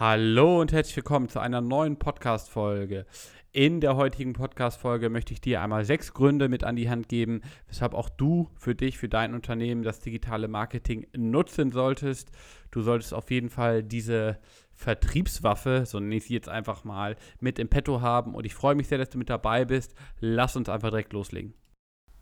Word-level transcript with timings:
Hallo 0.00 0.60
und 0.60 0.70
herzlich 0.70 0.94
willkommen 0.94 1.28
zu 1.28 1.40
einer 1.40 1.60
neuen 1.60 1.96
Podcast-Folge. 1.96 3.04
In 3.50 3.80
der 3.80 3.96
heutigen 3.96 4.32
Podcast-Folge 4.32 5.10
möchte 5.10 5.32
ich 5.32 5.40
dir 5.40 5.60
einmal 5.60 5.84
sechs 5.84 6.14
Gründe 6.14 6.48
mit 6.48 6.62
an 6.62 6.76
die 6.76 6.88
Hand 6.88 7.08
geben, 7.08 7.40
weshalb 7.66 7.94
auch 7.94 8.08
du 8.08 8.48
für 8.54 8.76
dich, 8.76 8.96
für 8.96 9.08
dein 9.08 9.34
Unternehmen 9.34 9.82
das 9.82 9.98
digitale 9.98 10.46
Marketing 10.46 11.08
nutzen 11.16 11.72
solltest. 11.72 12.30
Du 12.70 12.82
solltest 12.82 13.12
auf 13.12 13.28
jeden 13.32 13.50
Fall 13.50 13.82
diese 13.82 14.38
Vertriebswaffe, 14.72 15.84
so 15.84 15.98
nenne 15.98 16.14
ich 16.14 16.26
sie 16.26 16.34
jetzt 16.34 16.48
einfach 16.48 16.84
mal, 16.84 17.16
mit 17.40 17.58
im 17.58 17.66
Petto 17.66 18.00
haben. 18.00 18.36
Und 18.36 18.46
ich 18.46 18.54
freue 18.54 18.76
mich 18.76 18.86
sehr, 18.86 18.98
dass 18.98 19.10
du 19.10 19.18
mit 19.18 19.30
dabei 19.30 19.64
bist. 19.64 19.96
Lass 20.20 20.54
uns 20.54 20.68
einfach 20.68 20.90
direkt 20.90 21.12
loslegen. 21.12 21.54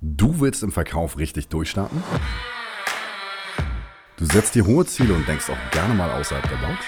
Du 0.01 0.41
willst 0.41 0.63
im 0.63 0.73
Verkauf 0.73 1.19
richtig 1.19 1.49
durchstarten? 1.49 2.03
Du 4.17 4.25
setzt 4.25 4.55
dir 4.55 4.65
hohe 4.65 4.87
Ziele 4.87 5.13
und 5.13 5.29
denkst 5.29 5.51
auch 5.51 5.71
gerne 5.73 5.93
mal 5.93 6.11
außerhalb 6.13 6.49
der 6.49 6.57
Box? 6.57 6.87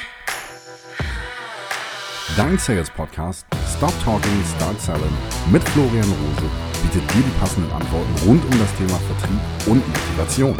Dein 2.37 2.59
Sales 2.59 2.91
Podcast 2.91 3.46
Stop 3.77 3.92
Talking, 4.05 4.45
Start 4.56 4.80
Selling 4.80 5.12
mit 5.50 5.62
Florian 5.70 6.05
Rose 6.05 6.51
bietet 6.82 7.14
dir 7.14 7.23
die 7.23 7.38
passenden 7.41 7.70
Antworten 7.73 8.12
rund 8.27 8.45
um 8.45 8.59
das 8.59 8.77
Thema 8.77 8.98
Vertrieb 8.98 9.41
und 9.66 9.88
Motivation. 9.88 10.56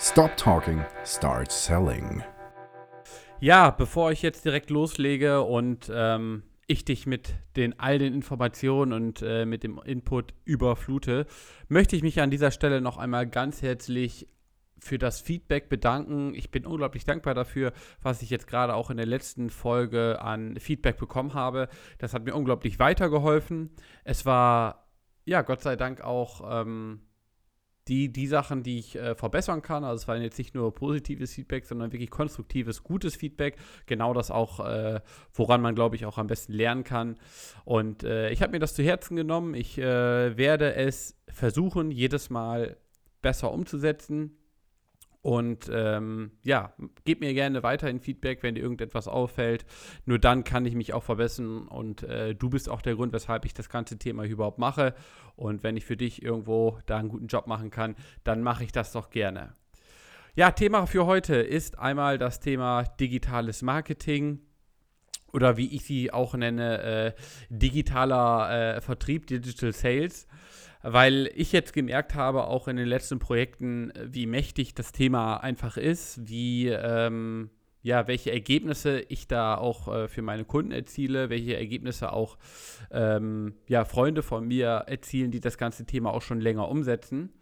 Stop 0.00 0.36
Talking, 0.36 0.84
Start 1.04 1.52
Selling. 1.52 2.22
Ja, 3.40 3.70
bevor 3.70 4.10
ich 4.10 4.22
jetzt 4.22 4.44
direkt 4.44 4.70
loslege 4.70 5.42
und 5.42 5.90
ähm, 5.94 6.42
ich 6.66 6.84
dich 6.84 7.06
mit 7.06 7.34
den 7.56 7.78
all 7.78 7.98
den 7.98 8.14
Informationen 8.14 8.92
und 8.92 9.22
äh, 9.22 9.44
mit 9.44 9.62
dem 9.62 9.80
Input 9.84 10.34
überflute, 10.44 11.26
möchte 11.68 11.94
ich 11.94 12.02
mich 12.02 12.20
an 12.20 12.30
dieser 12.30 12.50
Stelle 12.50 12.80
noch 12.80 12.96
einmal 12.96 13.26
ganz 13.26 13.62
herzlich 13.62 14.26
für 14.84 14.98
das 14.98 15.20
Feedback 15.20 15.68
bedanken. 15.68 16.34
Ich 16.34 16.50
bin 16.50 16.66
unglaublich 16.66 17.04
dankbar 17.04 17.34
dafür, 17.34 17.72
was 18.02 18.22
ich 18.22 18.30
jetzt 18.30 18.46
gerade 18.46 18.74
auch 18.74 18.90
in 18.90 18.96
der 18.96 19.06
letzten 19.06 19.50
Folge 19.50 20.20
an 20.20 20.56
Feedback 20.58 20.98
bekommen 20.98 21.34
habe. 21.34 21.68
Das 21.98 22.14
hat 22.14 22.24
mir 22.24 22.34
unglaublich 22.34 22.78
weitergeholfen. 22.78 23.70
Es 24.04 24.26
war, 24.26 24.88
ja, 25.24 25.42
Gott 25.42 25.62
sei 25.62 25.76
Dank 25.76 26.02
auch 26.02 26.60
ähm, 26.62 27.00
die, 27.88 28.12
die 28.12 28.26
Sachen, 28.26 28.62
die 28.62 28.78
ich 28.78 28.96
äh, 28.96 29.14
verbessern 29.14 29.62
kann. 29.62 29.84
Also 29.84 30.02
es 30.02 30.08
war 30.08 30.16
jetzt 30.16 30.38
nicht 30.38 30.54
nur 30.54 30.74
positives 30.74 31.34
Feedback, 31.34 31.66
sondern 31.66 31.92
wirklich 31.92 32.10
konstruktives, 32.10 32.82
gutes 32.82 33.16
Feedback. 33.16 33.56
Genau 33.86 34.14
das 34.14 34.30
auch, 34.30 34.60
äh, 34.60 35.00
woran 35.32 35.60
man, 35.60 35.74
glaube 35.74 35.96
ich, 35.96 36.06
auch 36.06 36.18
am 36.18 36.26
besten 36.26 36.52
lernen 36.52 36.84
kann. 36.84 37.16
Und 37.64 38.02
äh, 38.02 38.30
ich 38.30 38.42
habe 38.42 38.52
mir 38.52 38.58
das 38.58 38.74
zu 38.74 38.82
Herzen 38.82 39.16
genommen. 39.16 39.54
Ich 39.54 39.78
äh, 39.78 40.36
werde 40.36 40.74
es 40.74 41.16
versuchen, 41.28 41.90
jedes 41.90 42.30
Mal 42.30 42.76
besser 43.20 43.52
umzusetzen. 43.52 44.36
Und 45.24 45.70
ähm, 45.72 46.32
ja, 46.42 46.74
gebt 47.06 47.22
mir 47.22 47.32
gerne 47.32 47.62
weiterhin 47.62 47.98
Feedback, 47.98 48.42
wenn 48.42 48.56
dir 48.56 48.60
irgendetwas 48.60 49.08
auffällt. 49.08 49.64
Nur 50.04 50.18
dann 50.18 50.44
kann 50.44 50.66
ich 50.66 50.74
mich 50.74 50.92
auch 50.92 51.02
verbessern 51.02 51.66
und 51.66 52.02
äh, 52.02 52.34
du 52.34 52.50
bist 52.50 52.68
auch 52.68 52.82
der 52.82 52.94
Grund, 52.94 53.14
weshalb 53.14 53.46
ich 53.46 53.54
das 53.54 53.70
ganze 53.70 53.98
Thema 53.98 54.24
überhaupt 54.24 54.58
mache. 54.58 54.94
Und 55.34 55.62
wenn 55.62 55.78
ich 55.78 55.86
für 55.86 55.96
dich 55.96 56.22
irgendwo 56.22 56.78
da 56.84 56.98
einen 56.98 57.08
guten 57.08 57.28
Job 57.28 57.46
machen 57.46 57.70
kann, 57.70 57.96
dann 58.22 58.42
mache 58.42 58.64
ich 58.64 58.72
das 58.72 58.92
doch 58.92 59.08
gerne. 59.08 59.54
Ja, 60.34 60.50
Thema 60.50 60.84
für 60.86 61.06
heute 61.06 61.36
ist 61.36 61.78
einmal 61.78 62.18
das 62.18 62.40
Thema 62.40 62.82
digitales 62.82 63.62
Marketing 63.62 64.40
oder 65.32 65.56
wie 65.56 65.74
ich 65.74 65.84
sie 65.84 66.12
auch 66.12 66.34
nenne, 66.34 66.82
äh, 66.82 67.12
digitaler 67.48 68.76
äh, 68.76 68.80
Vertrieb, 68.82 69.26
Digital 69.26 69.72
Sales 69.72 70.26
weil 70.86 71.30
ich 71.34 71.50
jetzt 71.52 71.72
gemerkt 71.72 72.14
habe, 72.14 72.46
auch 72.46 72.68
in 72.68 72.76
den 72.76 72.86
letzten 72.86 73.18
Projekten, 73.18 73.90
wie 74.04 74.26
mächtig 74.26 74.74
das 74.74 74.92
Thema 74.92 75.38
einfach 75.38 75.78
ist, 75.78 76.28
wie, 76.28 76.68
ähm, 76.68 77.48
ja, 77.80 78.06
welche 78.06 78.30
Ergebnisse 78.30 79.00
ich 79.08 79.26
da 79.26 79.56
auch 79.56 79.88
äh, 79.88 80.08
für 80.08 80.20
meine 80.20 80.44
Kunden 80.44 80.72
erziele, 80.72 81.30
welche 81.30 81.56
Ergebnisse 81.56 82.12
auch 82.12 82.36
ähm, 82.90 83.54
ja, 83.66 83.86
Freunde 83.86 84.22
von 84.22 84.46
mir 84.46 84.84
erzielen, 84.86 85.30
die 85.30 85.40
das 85.40 85.56
ganze 85.56 85.86
Thema 85.86 86.12
auch 86.12 86.22
schon 86.22 86.40
länger 86.42 86.68
umsetzen. 86.68 87.32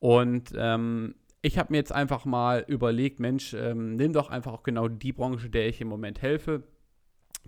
Und 0.00 0.52
ähm, 0.56 1.14
ich 1.40 1.56
habe 1.56 1.72
mir 1.72 1.78
jetzt 1.78 1.92
einfach 1.92 2.24
mal 2.24 2.64
überlegt, 2.66 3.20
Mensch, 3.20 3.54
ähm, 3.54 3.94
nimm 3.94 4.12
doch 4.12 4.28
einfach 4.28 4.52
auch 4.52 4.64
genau 4.64 4.88
die 4.88 5.12
Branche, 5.12 5.50
der 5.50 5.68
ich 5.68 5.80
im 5.80 5.86
Moment 5.86 6.20
helfe. 6.20 6.64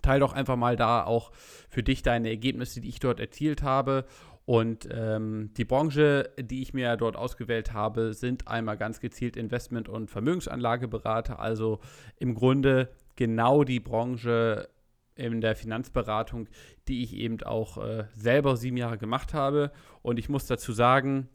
Teil 0.01 0.21
doch 0.21 0.33
einfach 0.33 0.57
mal 0.57 0.77
da 0.77 1.05
auch 1.05 1.33
für 1.69 1.83
dich 1.83 2.03
deine 2.03 2.31
Ergebnisse, 2.31 2.81
die 2.81 2.89
ich 2.89 3.01
dort 3.01 3.19
erzielt 3.19 3.65
habe 3.65 4.07
und 4.51 4.89
ähm, 4.91 5.55
die 5.57 5.65
Branche, 5.65 6.29
die 6.37 6.61
ich 6.61 6.75
mir 6.75 6.97
dort 6.97 7.15
ausgewählt 7.15 7.73
habe, 7.73 8.15
sind 8.15 8.49
einmal 8.49 8.77
ganz 8.77 8.99
gezielt 8.99 9.37
Investment- 9.37 9.89
und 9.89 10.11
Vermögensanlageberater, 10.11 11.39
also 11.39 11.79
im 12.17 12.35
Grunde 12.35 12.91
genau 13.15 13.63
die 13.63 13.79
Branche 13.79 14.69
in 15.15 15.41
der 15.41 15.55
Finanzberatung, 15.55 16.49
die 16.89 17.05
ich 17.05 17.15
eben 17.15 17.41
auch 17.45 17.79
äh, 17.79 18.07
selber 18.17 18.57
sieben 18.57 18.77
Jahre 18.77 18.99
gemacht 18.99 19.35
habe. 19.35 19.71
Und 20.03 20.19
ich 20.19 20.29
muss 20.29 20.47
dazu 20.47 20.73
sagen, 20.73 21.29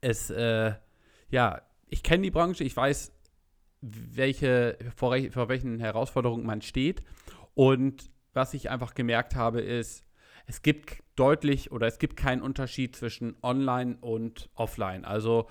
es, 0.00 0.30
äh, 0.30 0.72
ja, 1.30 1.62
ich 1.88 2.04
kenne 2.04 2.22
die 2.22 2.30
Branche, 2.30 2.62
ich 2.62 2.76
weiß, 2.76 3.10
welche, 3.80 4.78
vor, 4.94 5.16
vor 5.32 5.48
welchen 5.48 5.80
Herausforderungen 5.80 6.46
man 6.46 6.62
steht. 6.62 7.02
Und 7.54 8.08
was 8.34 8.54
ich 8.54 8.70
einfach 8.70 8.94
gemerkt 8.94 9.34
habe, 9.34 9.62
ist, 9.62 10.04
es 10.46 10.62
gibt 10.62 11.02
deutlich 11.16 11.72
oder 11.72 11.86
es 11.86 11.98
gibt 11.98 12.16
keinen 12.16 12.42
Unterschied 12.42 12.96
zwischen 12.96 13.36
online 13.42 13.96
und 14.00 14.50
offline. 14.54 15.04
Also 15.04 15.46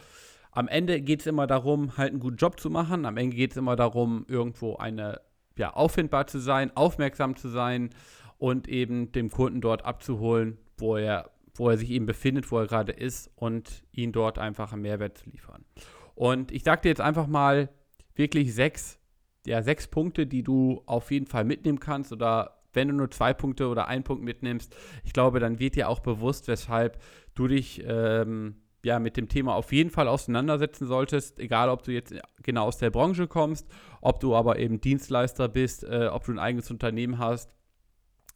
am 0.52 0.68
Ende 0.68 1.02
geht 1.02 1.22
es 1.22 1.28
immer 1.28 1.48
darum, 1.48 1.98
halt 1.98 2.12
einen 2.12 2.20
guten 2.20 2.38
Job 2.38 2.60
zu 2.60 2.70
machen. 2.70 3.06
Am 3.06 3.18
Ende 3.18 3.36
geht 3.36 3.52
es 3.52 3.58
immer 3.58 3.76
darum, 3.76 4.26
irgendwo 4.28 4.76
eine, 4.76 5.22
ja, 5.58 5.74
auffindbar 5.74 6.28
zu 6.28 6.40
sein, 6.40 6.76
aufmerksam 6.76 7.36
zu 7.36 7.50
sein 7.50 7.90
und 8.38 8.68
eben 8.68 9.12
dem 9.12 9.30
Kunden 9.30 9.62
dort 9.62 9.86
abzuholen, 9.86 10.58
wo 10.78 10.98
er, 10.98 11.32
wo 11.56 11.70
er 11.70 11.78
sich 11.78 11.90
eben 11.90 12.06
befindet, 12.06 12.52
wo 12.52 12.60
er 12.60 12.68
gerade 12.68 12.92
ist 12.92 13.32
und 13.36 13.84
ihn 13.92 14.12
dort 14.12 14.38
einfach 14.38 14.74
einen 14.74 14.84
Mehrwert 14.84 15.18
zu 15.18 15.30
liefern. 15.30 15.66
Und 16.14 16.52
ich 16.52 16.64
sage 16.64 16.82
dir 16.82 16.90
jetzt 16.90 17.02
einfach 17.02 17.26
mal 17.26 17.70
wirklich 18.16 18.54
sechs, 18.54 19.00
ja, 19.48 19.64
sechs 19.64 19.88
Punkte, 19.88 20.28
die 20.28 20.44
du 20.44 20.84
auf 20.86 21.10
jeden 21.10 21.26
Fall 21.26 21.46
mitnehmen 21.46 21.80
kannst 21.80 22.12
oder 22.12 22.63
wenn 22.74 22.88
du 22.90 22.94
nur 22.94 23.12
zwei 23.12 23.34
Punkte 23.34 23.68
oder 23.68 23.88
einen 23.88 24.04
Punkt 24.04 24.24
mitnimmst, 24.24 24.76
ich 25.04 25.14
glaube, 25.14 25.40
dann 25.40 25.60
wird 25.60 25.76
dir 25.76 25.90
auch 25.90 26.00
bewusst, 26.00 26.48
weshalb 26.48 27.02
du 27.36 27.48
dich 27.48 27.84
ähm, 27.86 28.56
ja 28.84 29.00
mit 29.00 29.18
dem 29.18 29.30
Thema 29.30 29.56
auf 29.56 29.72
jeden 29.72 29.90
Fall 29.90 30.08
auseinandersetzen 30.08 30.88
solltest, 30.88 31.40
egal 31.40 31.70
ob 31.70 31.84
du 31.84 31.92
jetzt 31.92 32.14
genau 32.44 32.66
aus 32.66 32.78
der 32.78 32.90
Branche 32.90 33.28
kommst, 33.28 33.68
ob 34.02 34.20
du 34.20 34.36
aber 34.36 34.60
eben 34.60 34.82
Dienstleister 34.82 35.48
bist, 35.48 35.84
äh, 35.84 36.08
ob 36.12 36.26
du 36.26 36.32
ein 36.34 36.40
eigenes 36.40 36.70
Unternehmen 36.70 37.18
hast, 37.18 37.50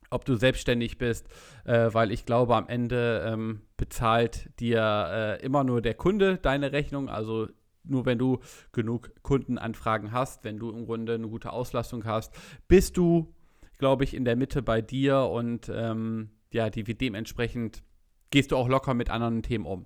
ob 0.09 0.23
du 0.23 0.35
selbstständig 0.35 0.97
bist, 0.97 1.27
äh, 1.65 1.89
weil 1.91 2.11
ich 2.11 2.25
glaube, 2.25 2.55
am 2.55 2.67
Ende 2.69 3.25
ähm, 3.27 3.61
bezahlt 3.75 4.49
dir 4.59 5.37
äh, 5.41 5.45
immer 5.45 5.63
nur 5.63 5.81
der 5.81 5.95
Kunde 5.95 6.37
deine 6.37 6.71
Rechnung, 6.71 7.09
also 7.09 7.47
nur 7.83 8.05
wenn 8.05 8.17
du 8.17 8.39
genug 8.71 9.11
Kundenanfragen 9.21 10.11
hast, 10.11 10.43
wenn 10.43 10.59
du 10.59 10.71
im 10.71 10.85
Grunde 10.85 11.15
eine 11.15 11.27
gute 11.27 11.51
Auslastung 11.51 12.05
hast, 12.05 12.33
bist 12.67 12.97
du 12.97 13.33
glaube 13.77 14.03
ich, 14.03 14.13
in 14.13 14.25
der 14.25 14.35
Mitte 14.35 14.61
bei 14.61 14.81
dir 14.81 15.19
und 15.23 15.71
ähm, 15.73 16.29
ja, 16.51 16.69
die, 16.69 16.83
dementsprechend 16.83 17.83
gehst 18.31 18.51
du 18.51 18.57
auch 18.57 18.67
locker 18.67 18.93
mit 18.93 19.09
anderen 19.09 19.43
Themen 19.43 19.65
um. 19.65 19.85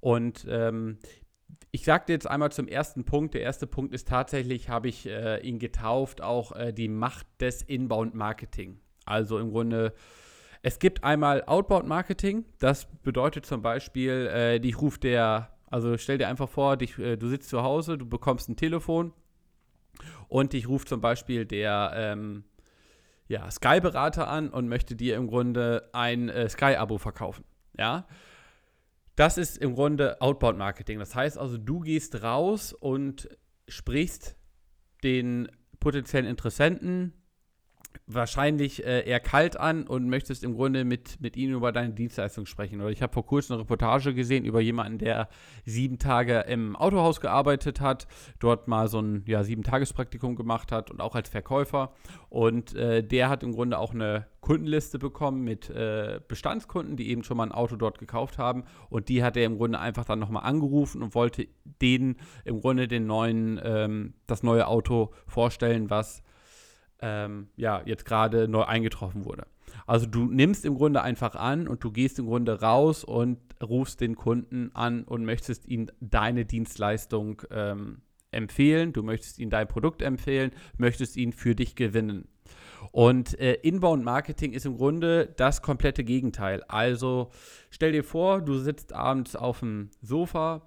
Und 0.00 0.46
ähm, 0.48 0.98
ich 1.70 1.84
sagte 1.84 2.12
jetzt 2.12 2.26
einmal 2.26 2.52
zum 2.52 2.68
ersten 2.68 3.04
Punkt. 3.04 3.34
Der 3.34 3.42
erste 3.42 3.66
Punkt 3.66 3.92
ist 3.92 4.08
tatsächlich, 4.08 4.68
habe 4.68 4.88
ich 4.88 5.06
äh, 5.06 5.38
ihn 5.40 5.58
getauft, 5.58 6.22
auch 6.22 6.52
äh, 6.52 6.72
die 6.72 6.88
Macht 6.88 7.26
des 7.40 7.62
Inbound-Marketing. 7.62 8.80
Also 9.04 9.38
im 9.38 9.50
Grunde, 9.50 9.92
es 10.62 10.78
gibt 10.78 11.04
einmal 11.04 11.44
Outbound-Marketing. 11.44 12.44
Das 12.58 12.88
bedeutet 13.02 13.46
zum 13.46 13.62
Beispiel, 13.62 14.28
äh, 14.32 14.60
dich 14.60 14.80
ruft 14.80 15.04
der, 15.04 15.56
also 15.66 15.96
stell 15.98 16.18
dir 16.18 16.28
einfach 16.28 16.48
vor, 16.48 16.76
dich, 16.76 16.98
äh, 16.98 17.16
du 17.16 17.28
sitzt 17.28 17.48
zu 17.48 17.62
Hause, 17.62 17.98
du 17.98 18.06
bekommst 18.06 18.48
ein 18.48 18.56
Telefon 18.56 19.12
und 20.28 20.52
dich 20.52 20.68
ruft 20.68 20.88
zum 20.88 21.00
Beispiel 21.00 21.44
der, 21.44 21.92
ähm, 21.94 22.44
ja, 23.28 23.50
Sky-Berater 23.50 24.28
an 24.28 24.48
und 24.50 24.68
möchte 24.68 24.96
dir 24.96 25.16
im 25.16 25.28
Grunde 25.28 25.90
ein 25.92 26.28
äh, 26.28 26.48
Sky-Abo 26.48 26.98
verkaufen. 26.98 27.44
Ja. 27.76 28.06
Das 29.16 29.36
ist 29.36 29.58
im 29.58 29.74
Grunde 29.74 30.20
Outbound-Marketing. 30.20 30.98
Das 30.98 31.14
heißt 31.14 31.38
also, 31.38 31.58
du 31.58 31.80
gehst 31.80 32.22
raus 32.22 32.72
und 32.72 33.28
sprichst 33.68 34.36
den 35.02 35.48
potenziellen 35.80 36.26
Interessenten 36.26 37.12
wahrscheinlich 38.08 38.84
äh, 38.84 39.06
eher 39.06 39.20
kalt 39.20 39.58
an 39.58 39.86
und 39.86 40.08
möchtest 40.08 40.42
im 40.42 40.54
Grunde 40.54 40.84
mit, 40.84 41.20
mit 41.20 41.36
ihnen 41.36 41.54
über 41.54 41.72
deine 41.72 41.92
Dienstleistung 41.92 42.46
sprechen. 42.46 42.80
Oder 42.80 42.90
ich 42.90 43.02
habe 43.02 43.12
vor 43.12 43.26
kurzem 43.26 43.54
eine 43.54 43.62
Reportage 43.62 44.14
gesehen 44.14 44.44
über 44.44 44.60
jemanden, 44.60 44.98
der 44.98 45.28
sieben 45.64 45.98
Tage 45.98 46.40
im 46.48 46.74
Autohaus 46.74 47.20
gearbeitet 47.20 47.80
hat, 47.80 48.08
dort 48.40 48.66
mal 48.66 48.88
so 48.88 49.00
ein 49.00 49.22
ja, 49.26 49.44
sieben-Tages-Praktikum 49.44 50.36
gemacht 50.36 50.72
hat 50.72 50.90
und 50.90 51.00
auch 51.00 51.14
als 51.14 51.28
Verkäufer. 51.28 51.92
Und 52.30 52.74
äh, 52.74 53.04
der 53.04 53.28
hat 53.28 53.42
im 53.42 53.52
Grunde 53.52 53.78
auch 53.78 53.92
eine 53.92 54.26
Kundenliste 54.40 54.98
bekommen 54.98 55.44
mit 55.44 55.68
äh, 55.68 56.20
Bestandskunden, 56.26 56.96
die 56.96 57.10
eben 57.10 57.22
schon 57.22 57.36
mal 57.36 57.44
ein 57.44 57.52
Auto 57.52 57.76
dort 57.76 57.98
gekauft 57.98 58.38
haben. 58.38 58.64
Und 58.88 59.10
die 59.10 59.22
hat 59.22 59.36
er 59.36 59.44
im 59.44 59.58
Grunde 59.58 59.78
einfach 59.78 60.06
dann 60.06 60.18
nochmal 60.18 60.44
angerufen 60.44 61.02
und 61.02 61.14
wollte 61.14 61.46
denen 61.82 62.16
im 62.44 62.60
Grunde 62.60 62.88
den 62.88 63.06
neuen, 63.06 63.60
ähm, 63.62 64.14
das 64.26 64.42
neue 64.42 64.66
Auto 64.66 65.12
vorstellen, 65.26 65.90
was 65.90 66.22
ähm, 67.00 67.48
ja, 67.56 67.82
jetzt 67.84 68.04
gerade 68.04 68.48
neu 68.48 68.62
eingetroffen 68.62 69.24
wurde. 69.24 69.46
Also 69.86 70.06
du 70.06 70.24
nimmst 70.24 70.64
im 70.64 70.74
Grunde 70.74 71.02
einfach 71.02 71.34
an 71.34 71.68
und 71.68 71.84
du 71.84 71.90
gehst 71.90 72.18
im 72.18 72.26
Grunde 72.26 72.60
raus 72.60 73.04
und 73.04 73.38
rufst 73.62 74.00
den 74.00 74.16
Kunden 74.16 74.70
an 74.74 75.04
und 75.04 75.24
möchtest 75.24 75.66
ihm 75.66 75.88
deine 76.00 76.44
Dienstleistung 76.44 77.42
ähm, 77.50 78.02
empfehlen, 78.30 78.92
du 78.92 79.02
möchtest 79.02 79.38
ihm 79.38 79.50
dein 79.50 79.68
Produkt 79.68 80.02
empfehlen, 80.02 80.52
möchtest 80.76 81.16
ihn 81.16 81.32
für 81.32 81.54
dich 81.54 81.74
gewinnen. 81.74 82.28
Und 82.92 83.38
äh, 83.38 83.54
Inbound 83.54 84.04
Marketing 84.04 84.52
ist 84.52 84.66
im 84.66 84.76
Grunde 84.76 85.32
das 85.36 85.62
komplette 85.62 86.04
Gegenteil. 86.04 86.62
Also 86.68 87.30
stell 87.70 87.92
dir 87.92 88.04
vor, 88.04 88.40
du 88.40 88.58
sitzt 88.58 88.92
abends 88.92 89.36
auf 89.36 89.60
dem 89.60 89.90
Sofa, 90.00 90.62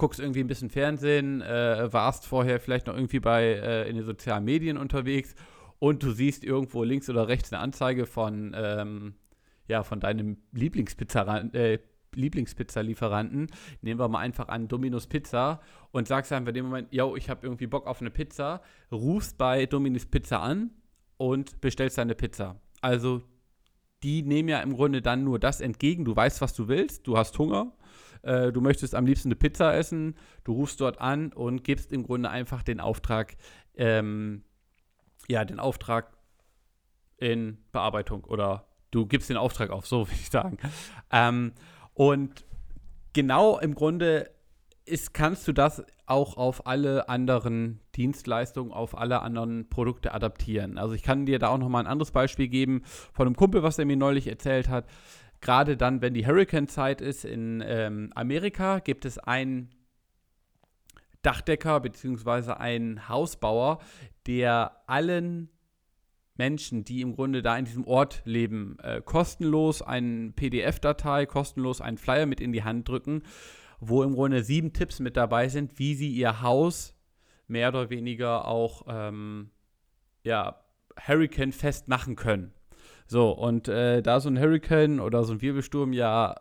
guckst 0.00 0.18
irgendwie 0.18 0.40
ein 0.40 0.46
bisschen 0.46 0.70
Fernsehen, 0.70 1.42
äh, 1.42 1.92
warst 1.92 2.26
vorher 2.26 2.58
vielleicht 2.58 2.86
noch 2.86 2.94
irgendwie 2.94 3.20
bei 3.20 3.44
äh, 3.44 3.86
in 3.86 3.96
den 3.96 4.04
sozialen 4.06 4.44
Medien 4.44 4.78
unterwegs 4.78 5.34
und 5.78 6.02
du 6.02 6.10
siehst 6.10 6.42
irgendwo 6.42 6.84
links 6.84 7.10
oder 7.10 7.28
rechts 7.28 7.52
eine 7.52 7.60
Anzeige 7.60 8.06
von, 8.06 8.56
ähm, 8.56 9.12
ja, 9.68 9.82
von 9.82 10.00
deinem 10.00 10.38
Lieblingspizza, 10.52 11.40
äh, 11.52 11.80
Lieblingspizza-Lieferanten, 12.14 13.48
nehmen 13.82 14.00
wir 14.00 14.08
mal 14.08 14.20
einfach 14.20 14.48
an 14.48 14.68
Dominus 14.68 15.06
Pizza 15.06 15.60
und 15.90 16.08
sagst 16.08 16.32
einfach 16.32 16.48
in 16.48 16.54
dem 16.54 16.64
Moment, 16.64 16.88
yo, 16.94 17.14
ich 17.14 17.28
habe 17.28 17.46
irgendwie 17.46 17.66
Bock 17.66 17.86
auf 17.86 18.00
eine 18.00 18.10
Pizza, 18.10 18.62
rufst 18.90 19.36
bei 19.36 19.66
Dominus 19.66 20.06
Pizza 20.06 20.40
an 20.40 20.70
und 21.18 21.60
bestellst 21.60 21.98
deine 21.98 22.14
Pizza. 22.14 22.58
Also 22.80 23.20
die 24.02 24.22
nehmen 24.22 24.48
ja 24.48 24.60
im 24.60 24.72
Grunde 24.72 25.02
dann 25.02 25.24
nur 25.24 25.38
das 25.38 25.60
entgegen, 25.60 26.06
du 26.06 26.16
weißt, 26.16 26.40
was 26.40 26.54
du 26.54 26.68
willst, 26.68 27.06
du 27.06 27.18
hast 27.18 27.38
Hunger, 27.38 27.74
äh, 28.22 28.52
du 28.52 28.60
möchtest 28.60 28.94
am 28.94 29.06
liebsten 29.06 29.28
eine 29.28 29.36
Pizza 29.36 29.74
essen, 29.74 30.16
du 30.44 30.52
rufst 30.52 30.80
dort 30.80 31.00
an 31.00 31.32
und 31.32 31.64
gibst 31.64 31.92
im 31.92 32.02
Grunde 32.02 32.30
einfach 32.30 32.62
den 32.62 32.80
Auftrag, 32.80 33.36
ähm, 33.74 34.44
ja, 35.28 35.44
den 35.44 35.60
Auftrag 35.60 36.16
in 37.16 37.58
Bearbeitung 37.72 38.24
oder 38.24 38.66
du 38.90 39.06
gibst 39.06 39.30
den 39.30 39.36
Auftrag 39.36 39.70
auf, 39.70 39.86
so 39.86 40.08
will 40.08 40.14
ich 40.14 40.30
sagen. 40.30 40.58
Ähm, 41.10 41.52
und 41.94 42.44
genau 43.12 43.58
im 43.58 43.74
Grunde 43.74 44.30
ist, 44.84 45.14
kannst 45.14 45.46
du 45.46 45.52
das 45.52 45.84
auch 46.06 46.36
auf 46.36 46.66
alle 46.66 47.08
anderen 47.08 47.80
Dienstleistungen, 47.94 48.72
auf 48.72 48.98
alle 48.98 49.20
anderen 49.20 49.68
Produkte 49.68 50.12
adaptieren. 50.12 50.78
Also 50.78 50.94
ich 50.94 51.02
kann 51.02 51.26
dir 51.26 51.38
da 51.38 51.48
auch 51.48 51.58
noch 51.58 51.68
mal 51.68 51.80
ein 51.80 51.86
anderes 51.86 52.10
Beispiel 52.10 52.48
geben 52.48 52.82
von 53.12 53.26
einem 53.26 53.36
Kumpel, 53.36 53.62
was 53.62 53.78
er 53.78 53.84
mir 53.84 53.96
neulich 53.96 54.26
erzählt 54.26 54.68
hat. 54.68 54.86
Gerade 55.40 55.76
dann, 55.76 56.02
wenn 56.02 56.14
die 56.14 56.26
Hurricane-Zeit 56.26 57.00
ist 57.00 57.24
in 57.24 57.62
ähm, 57.66 58.12
Amerika, 58.14 58.78
gibt 58.78 59.04
es 59.04 59.18
einen 59.18 59.70
Dachdecker 61.22 61.80
bzw. 61.80 62.52
einen 62.52 63.08
Hausbauer, 63.08 63.78
der 64.26 64.82
allen 64.86 65.50
Menschen, 66.36 66.84
die 66.84 67.02
im 67.02 67.14
Grunde 67.14 67.42
da 67.42 67.56
in 67.56 67.66
diesem 67.66 67.86
Ort 67.86 68.22
leben, 68.24 68.78
äh, 68.82 69.02
kostenlos 69.02 69.82
eine 69.82 70.30
PDF-Datei, 70.30 71.26
kostenlos 71.26 71.80
einen 71.80 71.98
Flyer 71.98 72.26
mit 72.26 72.40
in 72.40 72.52
die 72.52 72.64
Hand 72.64 72.88
drücken, 72.88 73.22
wo 73.78 74.02
im 74.02 74.14
Grunde 74.14 74.42
sieben 74.42 74.72
Tipps 74.72 75.00
mit 75.00 75.16
dabei 75.16 75.48
sind, 75.48 75.78
wie 75.78 75.94
sie 75.94 76.10
ihr 76.10 76.40
Haus 76.40 76.94
mehr 77.46 77.68
oder 77.68 77.90
weniger 77.90 78.46
auch 78.46 78.86
ähm, 78.88 79.50
ja, 80.22 80.64
Hurricane-fest 81.06 81.88
machen 81.88 82.16
können. 82.16 82.54
So, 83.10 83.32
und 83.32 83.66
äh, 83.66 84.02
da 84.02 84.20
so 84.20 84.28
ein 84.28 84.38
Hurricane 84.38 85.00
oder 85.00 85.24
so 85.24 85.32
ein 85.32 85.42
Wirbelsturm 85.42 85.92
ja 85.92 86.36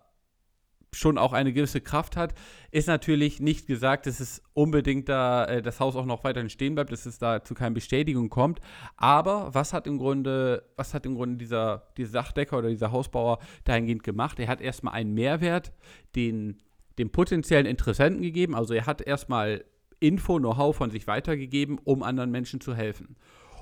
schon 0.93 1.17
auch 1.17 1.33
eine 1.33 1.51
gewisse 1.51 1.81
Kraft 1.81 2.15
hat, 2.15 2.35
ist 2.69 2.87
natürlich 2.87 3.39
nicht 3.39 3.65
gesagt, 3.65 4.05
dass 4.05 4.19
es 4.19 4.43
unbedingt 4.53 5.09
da 5.09 5.45
äh, 5.45 5.61
das 5.63 5.79
Haus 5.79 5.95
auch 5.95 6.05
noch 6.05 6.23
weiterhin 6.23 6.51
stehen 6.51 6.75
bleibt, 6.75 6.91
dass 6.91 7.07
es 7.07 7.17
da 7.17 7.43
zu 7.43 7.55
keiner 7.55 7.73
Bestätigung 7.73 8.29
kommt. 8.29 8.59
Aber 8.97 9.49
was 9.55 9.73
hat 9.73 9.87
im 9.87 9.97
Grunde, 9.97 10.63
was 10.75 10.93
hat 10.93 11.07
im 11.07 11.15
Grunde 11.15 11.37
dieser, 11.37 11.87
dieser 11.97 12.11
Sachdecker 12.11 12.59
oder 12.59 12.69
dieser 12.69 12.91
Hausbauer 12.91 13.39
dahingehend 13.63 14.03
gemacht? 14.03 14.37
Er 14.39 14.47
hat 14.47 14.61
erstmal 14.61 14.93
einen 14.93 15.15
Mehrwert 15.15 15.73
den, 16.15 16.61
dem 16.99 17.09
potenziellen 17.09 17.65
Interessenten 17.65 18.21
gegeben. 18.21 18.53
Also 18.53 18.75
er 18.75 18.85
hat 18.85 19.01
erstmal 19.01 19.65
Info, 19.99 20.37
Know-how 20.37 20.75
von 20.75 20.91
sich 20.91 21.07
weitergegeben, 21.07 21.79
um 21.83 22.03
anderen 22.03 22.29
Menschen 22.29 22.61
zu 22.61 22.75
helfen. 22.75 23.15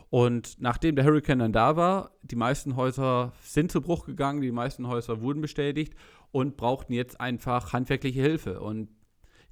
Und 0.09 0.61
nachdem 0.61 0.95
der 0.95 1.05
Hurricane 1.05 1.39
dann 1.39 1.53
da 1.53 1.75
war, 1.75 2.11
die 2.21 2.37
meisten 2.37 2.75
Häuser 2.75 3.33
sind 3.41 3.71
zu 3.71 3.81
Bruch 3.81 4.05
gegangen, 4.05 4.41
die 4.41 4.51
meisten 4.51 4.87
Häuser 4.87 5.21
wurden 5.21 5.41
bestätigt 5.41 5.95
und 6.31 6.55
brauchten 6.55 6.93
jetzt 6.93 7.19
einfach 7.19 7.73
handwerkliche 7.73 8.21
Hilfe. 8.21 8.61
Und 8.61 8.89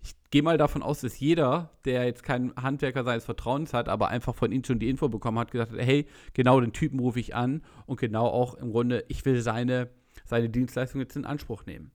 ich 0.01 0.15
gehe 0.29 0.43
mal 0.43 0.57
davon 0.57 0.83
aus, 0.83 1.01
dass 1.01 1.19
jeder, 1.19 1.71
der 1.83 2.05
jetzt 2.05 2.23
kein 2.23 2.53
Handwerker 2.55 3.03
seines 3.03 3.25
Vertrauens 3.25 3.73
hat, 3.73 3.89
aber 3.89 4.09
einfach 4.09 4.35
von 4.35 4.51
ihm 4.51 4.63
schon 4.63 4.79
die 4.79 4.89
Info 4.89 5.09
bekommen 5.09 5.39
hat, 5.39 5.51
gesagt 5.51 5.71
hat, 5.71 5.79
hey, 5.79 6.05
genau 6.33 6.61
den 6.61 6.73
Typen 6.73 6.99
rufe 6.99 7.19
ich 7.19 7.35
an 7.35 7.63
und 7.85 7.99
genau 7.99 8.27
auch 8.27 8.53
im 8.53 8.71
Grunde, 8.71 9.03
ich 9.07 9.25
will 9.25 9.41
seine, 9.41 9.89
seine 10.23 10.49
Dienstleistung 10.49 11.01
jetzt 11.01 11.15
in 11.15 11.25
Anspruch 11.25 11.65
nehmen. 11.65 11.91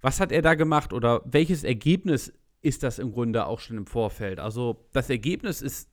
Was 0.00 0.20
hat 0.20 0.32
er 0.32 0.40
da 0.40 0.54
gemacht 0.54 0.92
oder 0.92 1.20
welches 1.24 1.64
Ergebnis 1.64 2.32
ist 2.62 2.82
das 2.82 2.98
im 2.98 3.12
Grunde 3.12 3.46
auch 3.46 3.60
schon 3.60 3.76
im 3.76 3.86
Vorfeld? 3.86 4.38
Also 4.40 4.86
das 4.92 5.10
Ergebnis 5.10 5.62
ist 5.62 5.90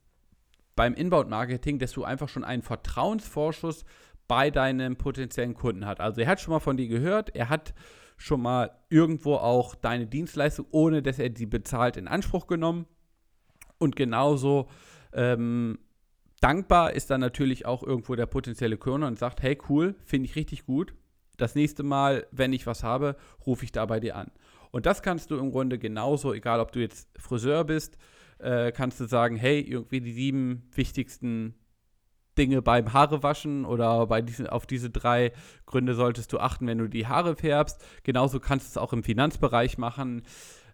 beim 0.78 0.94
Inbound-Marketing, 0.94 1.80
dass 1.80 1.92
du 1.92 2.06
einfach 2.06 2.30
schon 2.30 2.46
einen 2.46 2.62
Vertrauensvorschuss 2.62 3.84
bei 4.30 4.50
deinem 4.52 4.96
potenziellen 4.96 5.56
Kunden 5.56 5.86
hast. 5.86 6.00
Also 6.00 6.22
er 6.22 6.28
hat 6.28 6.40
schon 6.40 6.54
mal 6.54 6.60
von 6.62 6.78
dir 6.78 6.88
gehört, 6.88 7.36
er 7.36 7.50
hat 7.50 7.74
schon 8.16 8.42
mal 8.42 8.72
irgendwo 8.90 9.36
auch 9.36 9.76
deine 9.76 10.08
Dienstleistung, 10.08 10.68
ohne 10.72 11.02
dass 11.02 11.20
er 11.20 11.32
sie 11.36 11.46
bezahlt, 11.46 11.98
in 11.98 12.08
Anspruch 12.08 12.48
genommen. 12.48 12.86
Und 13.80 13.96
genauso 13.96 14.70
ähm, 15.14 15.80
dankbar 16.40 16.94
ist 16.94 17.10
dann 17.10 17.22
natürlich 17.22 17.66
auch 17.66 17.84
irgendwo 17.84 18.16
der 18.16 18.26
potenzielle 18.28 18.78
Kunde 18.78 19.08
und 19.08 19.20
sagt, 19.20 19.42
hey 19.42 19.58
cool, 19.70 19.96
finde 20.06 20.30
ich 20.30 20.36
richtig 20.36 20.66
gut. 20.66 20.94
Das 21.38 21.56
nächste 21.56 21.84
Mal, 21.84 22.28
wenn 22.32 22.54
ich 22.54 22.66
was 22.66 22.84
habe, 22.84 23.16
rufe 23.46 23.66
ich 23.66 23.72
da 23.72 23.86
bei 23.86 24.00
dir 24.00 24.16
an. 24.16 24.32
Und 24.72 24.86
das 24.86 25.02
kannst 25.02 25.32
du 25.32 25.38
im 25.38 25.52
Grunde 25.52 25.80
genauso, 25.80 26.34
egal 26.34 26.60
ob 26.60 26.72
du 26.72 26.80
jetzt 26.80 27.08
Friseur 27.18 27.64
bist, 27.64 27.98
äh, 28.40 28.72
kannst 28.72 29.00
du 29.00 29.06
sagen, 29.06 29.36
hey, 29.36 29.62
irgendwie 29.62 30.02
die 30.02 30.14
sieben 30.14 30.70
wichtigsten 30.74 31.56
Dinge 32.38 32.62
beim 32.62 32.94
Haarewaschen 32.94 33.66
oder 33.66 34.06
bei 34.08 34.22
diesen, 34.22 34.48
auf 34.48 34.66
diese 34.66 34.90
drei 34.90 35.32
Gründe 35.66 35.96
solltest 35.96 36.32
du 36.34 36.40
achten, 36.40 36.68
wenn 36.68 36.78
du 36.78 36.88
die 36.88 37.08
Haare 37.08 37.36
färbst. 37.36 37.84
Genauso 38.04 38.40
kannst 38.40 38.68
du 38.68 38.70
es 38.72 38.78
auch 38.78 38.94
im 38.94 39.04
Finanzbereich 39.04 39.78
machen. 39.78 40.24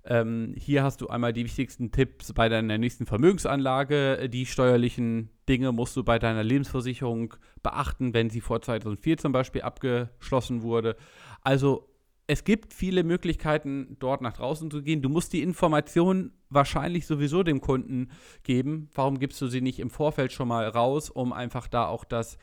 Ähm, 0.05 0.53
hier 0.57 0.83
hast 0.83 0.99
du 0.99 1.07
einmal 1.07 1.31
die 1.31 1.45
wichtigsten 1.45 1.91
Tipps 1.91 2.33
bei 2.33 2.49
deiner 2.49 2.77
nächsten 2.77 3.05
Vermögensanlage. 3.05 4.27
Die 4.29 4.45
steuerlichen 4.45 5.29
Dinge 5.47 5.71
musst 5.71 5.95
du 5.95 6.03
bei 6.03 6.19
deiner 6.19 6.43
Lebensversicherung 6.43 7.35
beachten, 7.61 8.13
wenn 8.13 8.29
sie 8.29 8.41
vor 8.41 8.61
2004 8.61 9.17
zum 9.17 9.31
Beispiel 9.31 9.61
abgeschlossen 9.61 10.61
wurde. 10.61 10.97
Also 11.41 11.87
es 12.27 12.43
gibt 12.43 12.73
viele 12.73 13.03
Möglichkeiten, 13.03 13.97
dort 13.99 14.21
nach 14.21 14.33
draußen 14.33 14.71
zu 14.71 14.81
gehen. 14.81 15.01
Du 15.01 15.09
musst 15.09 15.33
die 15.33 15.41
Informationen 15.41 16.31
wahrscheinlich 16.49 17.05
sowieso 17.05 17.43
dem 17.43 17.59
Kunden 17.59 18.11
geben. 18.43 18.89
Warum 18.93 19.19
gibst 19.19 19.41
du 19.41 19.47
sie 19.47 19.61
nicht 19.61 19.79
im 19.79 19.89
Vorfeld 19.89 20.31
schon 20.31 20.47
mal 20.47 20.67
raus, 20.67 21.09
um 21.09 21.33
einfach 21.33 21.67
da 21.67 21.87
auch 21.87 22.05
das, 22.05 22.37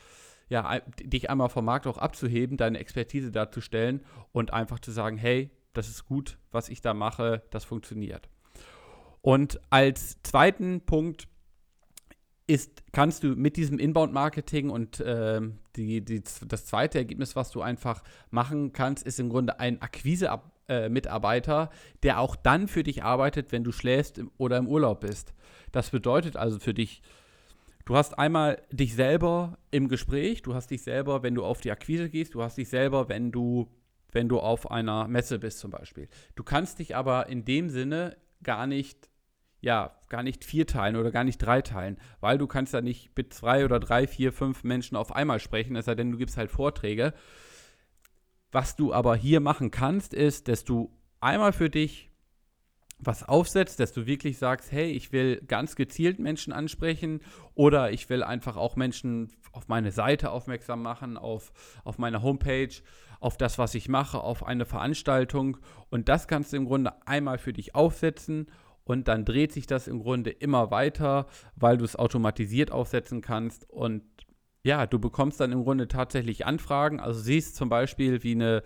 ja, 0.49 0.81
dich 1.03 1.31
einmal 1.31 1.49
vom 1.49 1.65
Markt 1.65 1.87
auch 1.87 1.99
abzuheben, 1.99 2.57
deine 2.57 2.79
Expertise 2.79 3.31
darzustellen 3.31 4.05
und 4.33 4.53
einfach 4.53 4.81
zu 4.81 4.91
sagen, 4.91 5.17
hey, 5.17 5.51
das 5.73 5.89
ist 5.89 6.05
gut, 6.05 6.39
was 6.51 6.69
ich 6.69 6.83
da 6.83 6.93
mache, 6.93 7.43
das 7.51 7.65
funktioniert. 7.65 8.29
Und 9.23 9.61
als 9.71 10.21
zweiten 10.23 10.81
Punkt 10.83 11.29
ist, 12.51 12.83
kannst 12.93 13.23
du 13.23 13.29
mit 13.29 13.57
diesem 13.57 13.79
Inbound-Marketing 13.79 14.71
und 14.71 14.99
äh, 14.99 15.41
die, 15.77 16.05
die, 16.05 16.21
das 16.49 16.67
zweite 16.67 16.99
Ergebnis, 16.99 17.37
was 17.37 17.53
du 17.53 17.63
einfach 17.63 18.03
machen 18.31 18.73
kannst, 18.73 19.07
ist 19.07 19.21
im 19.21 19.29
Grunde 19.29 19.61
ein 19.61 19.81
Akquise-Mitarbeiter, 19.81 21.71
äh, 21.73 21.99
der 22.03 22.19
auch 22.19 22.35
dann 22.35 22.67
für 22.67 22.83
dich 22.83 23.05
arbeitet, 23.05 23.53
wenn 23.53 23.63
du 23.63 23.71
schläfst 23.71 24.21
oder 24.37 24.59
im 24.59 24.67
Urlaub 24.67 25.03
bist. 25.03 25.33
Das 25.71 25.91
bedeutet 25.91 26.37
also 26.37 26.59
für 26.59 26.75
dich, 26.75 27.03
du 27.85 27.95
hast 27.95 28.19
einmal 28.19 28.61
dich 28.73 28.97
selber 28.97 29.57
im 29.71 29.87
Gespräch, 29.87 30.43
du 30.43 30.53
hast 30.53 30.73
dich 30.73 30.83
selber, 30.83 31.23
wenn 31.23 31.37
du 31.37 31.45
auf 31.45 31.61
die 31.61 31.71
Akquise 31.71 32.11
gehst, 32.11 32.35
du 32.35 32.43
hast 32.43 32.59
dich 32.59 32.69
selber, 32.69 33.09
wenn 33.09 33.31
du, 33.31 33.71
wenn 34.11 34.29
du 34.29 34.41
auf 34.41 34.73
einer 34.73 35.07
Messe 35.07 35.39
bist 35.39 35.61
zum 35.61 35.71
Beispiel. 35.71 36.09
Du 36.35 36.43
kannst 36.43 36.81
dich 36.81 36.97
aber 36.97 37.29
in 37.29 37.45
dem 37.45 37.71
Sinne 37.71 38.17
gar 38.43 38.67
nicht 38.67 39.10
ja, 39.61 39.95
gar 40.09 40.23
nicht 40.23 40.45
vier 40.45 40.67
teilen 40.67 40.97
oder 40.97 41.11
gar 41.11 41.25
nicht 41.25 41.39
drei 41.39 41.63
teilen, 41.63 41.99
weil 42.21 42.39
du 42.39 42.47
kannst 42.47 42.73
ja 42.73 42.81
nicht 42.81 43.17
mit 43.17 43.33
zwei 43.35 43.65
oder 43.65 43.79
drei, 43.79 44.07
vier, 44.07 44.33
fünf 44.33 44.65
Menschen 44.65 44.97
auf 44.97 45.15
einmal 45.15 45.41
sprechen, 45.41 45.77
es 45.77 45.85
sei 45.85 45.95
denn, 45.95 46.13
du 46.13 46.19
gibst 46.19 46.37
halt 46.37 46.51
Vorträge. 46.51 47.13
Was 48.53 48.75
du 48.75 48.93
aber 48.93 49.15
hier 49.15 49.41
machen 49.41 49.71
kannst, 49.71 50.13
ist, 50.15 50.49
dass 50.49 50.65
du 50.65 50.91
einmal 51.21 51.53
für 51.53 51.71
dich 51.71 52.11
was 53.03 53.23
aufsetzt, 53.23 53.81
dass 53.81 53.93
du 53.93 54.07
wirklich 54.07 54.39
sagst, 54.39 54.73
hey, 54.73 54.91
ich 54.91 55.13
will 55.13 55.41
ganz 55.47 55.77
gezielt 55.77 56.19
Menschen 56.19 56.53
ansprechen 56.53 57.21
oder 57.55 57.93
ich 57.93 58.09
will 58.11 58.23
einfach 58.23 58.57
auch 58.57 58.77
Menschen 58.77 59.33
auf 59.53 59.69
meine 59.69 59.91
Seite 59.91 60.31
aufmerksam 60.31 60.83
machen, 60.83 61.17
auf, 61.17 61.53
auf 61.85 61.99
meine 61.99 62.23
Homepage, 62.23 62.75
auf 63.21 63.37
das, 63.37 63.59
was 63.59 63.75
ich 63.75 63.89
mache, 63.89 64.21
auf 64.21 64.45
eine 64.45 64.65
Veranstaltung. 64.65 65.59
Und 65.89 66.09
das 66.09 66.29
kannst 66.29 66.53
du 66.53 66.57
im 66.57 66.67
Grunde 66.67 67.07
einmal 67.07 67.39
für 67.39 67.53
dich 67.53 67.75
aufsetzen 67.75 68.49
und 68.91 69.07
dann 69.07 69.25
dreht 69.25 69.53
sich 69.53 69.69
das 69.69 69.87
im 69.87 70.03
Grunde 70.03 70.31
immer 70.31 70.73
weiter, 70.73 71.27
weil 71.55 71.79
du 71.79 71.85
es 71.85 71.95
automatisiert 71.95 72.73
aufsetzen 72.73 73.21
kannst 73.21 73.71
und 73.71 74.03
ja, 74.65 74.85
du 74.85 74.99
bekommst 74.99 75.39
dann 75.39 75.53
im 75.53 75.63
Grunde 75.63 75.87
tatsächlich 75.87 76.45
Anfragen. 76.45 76.99
Also 76.99 77.21
siehst 77.21 77.55
zum 77.55 77.69
Beispiel 77.69 78.25
wie 78.25 78.33
eine, 78.33 78.65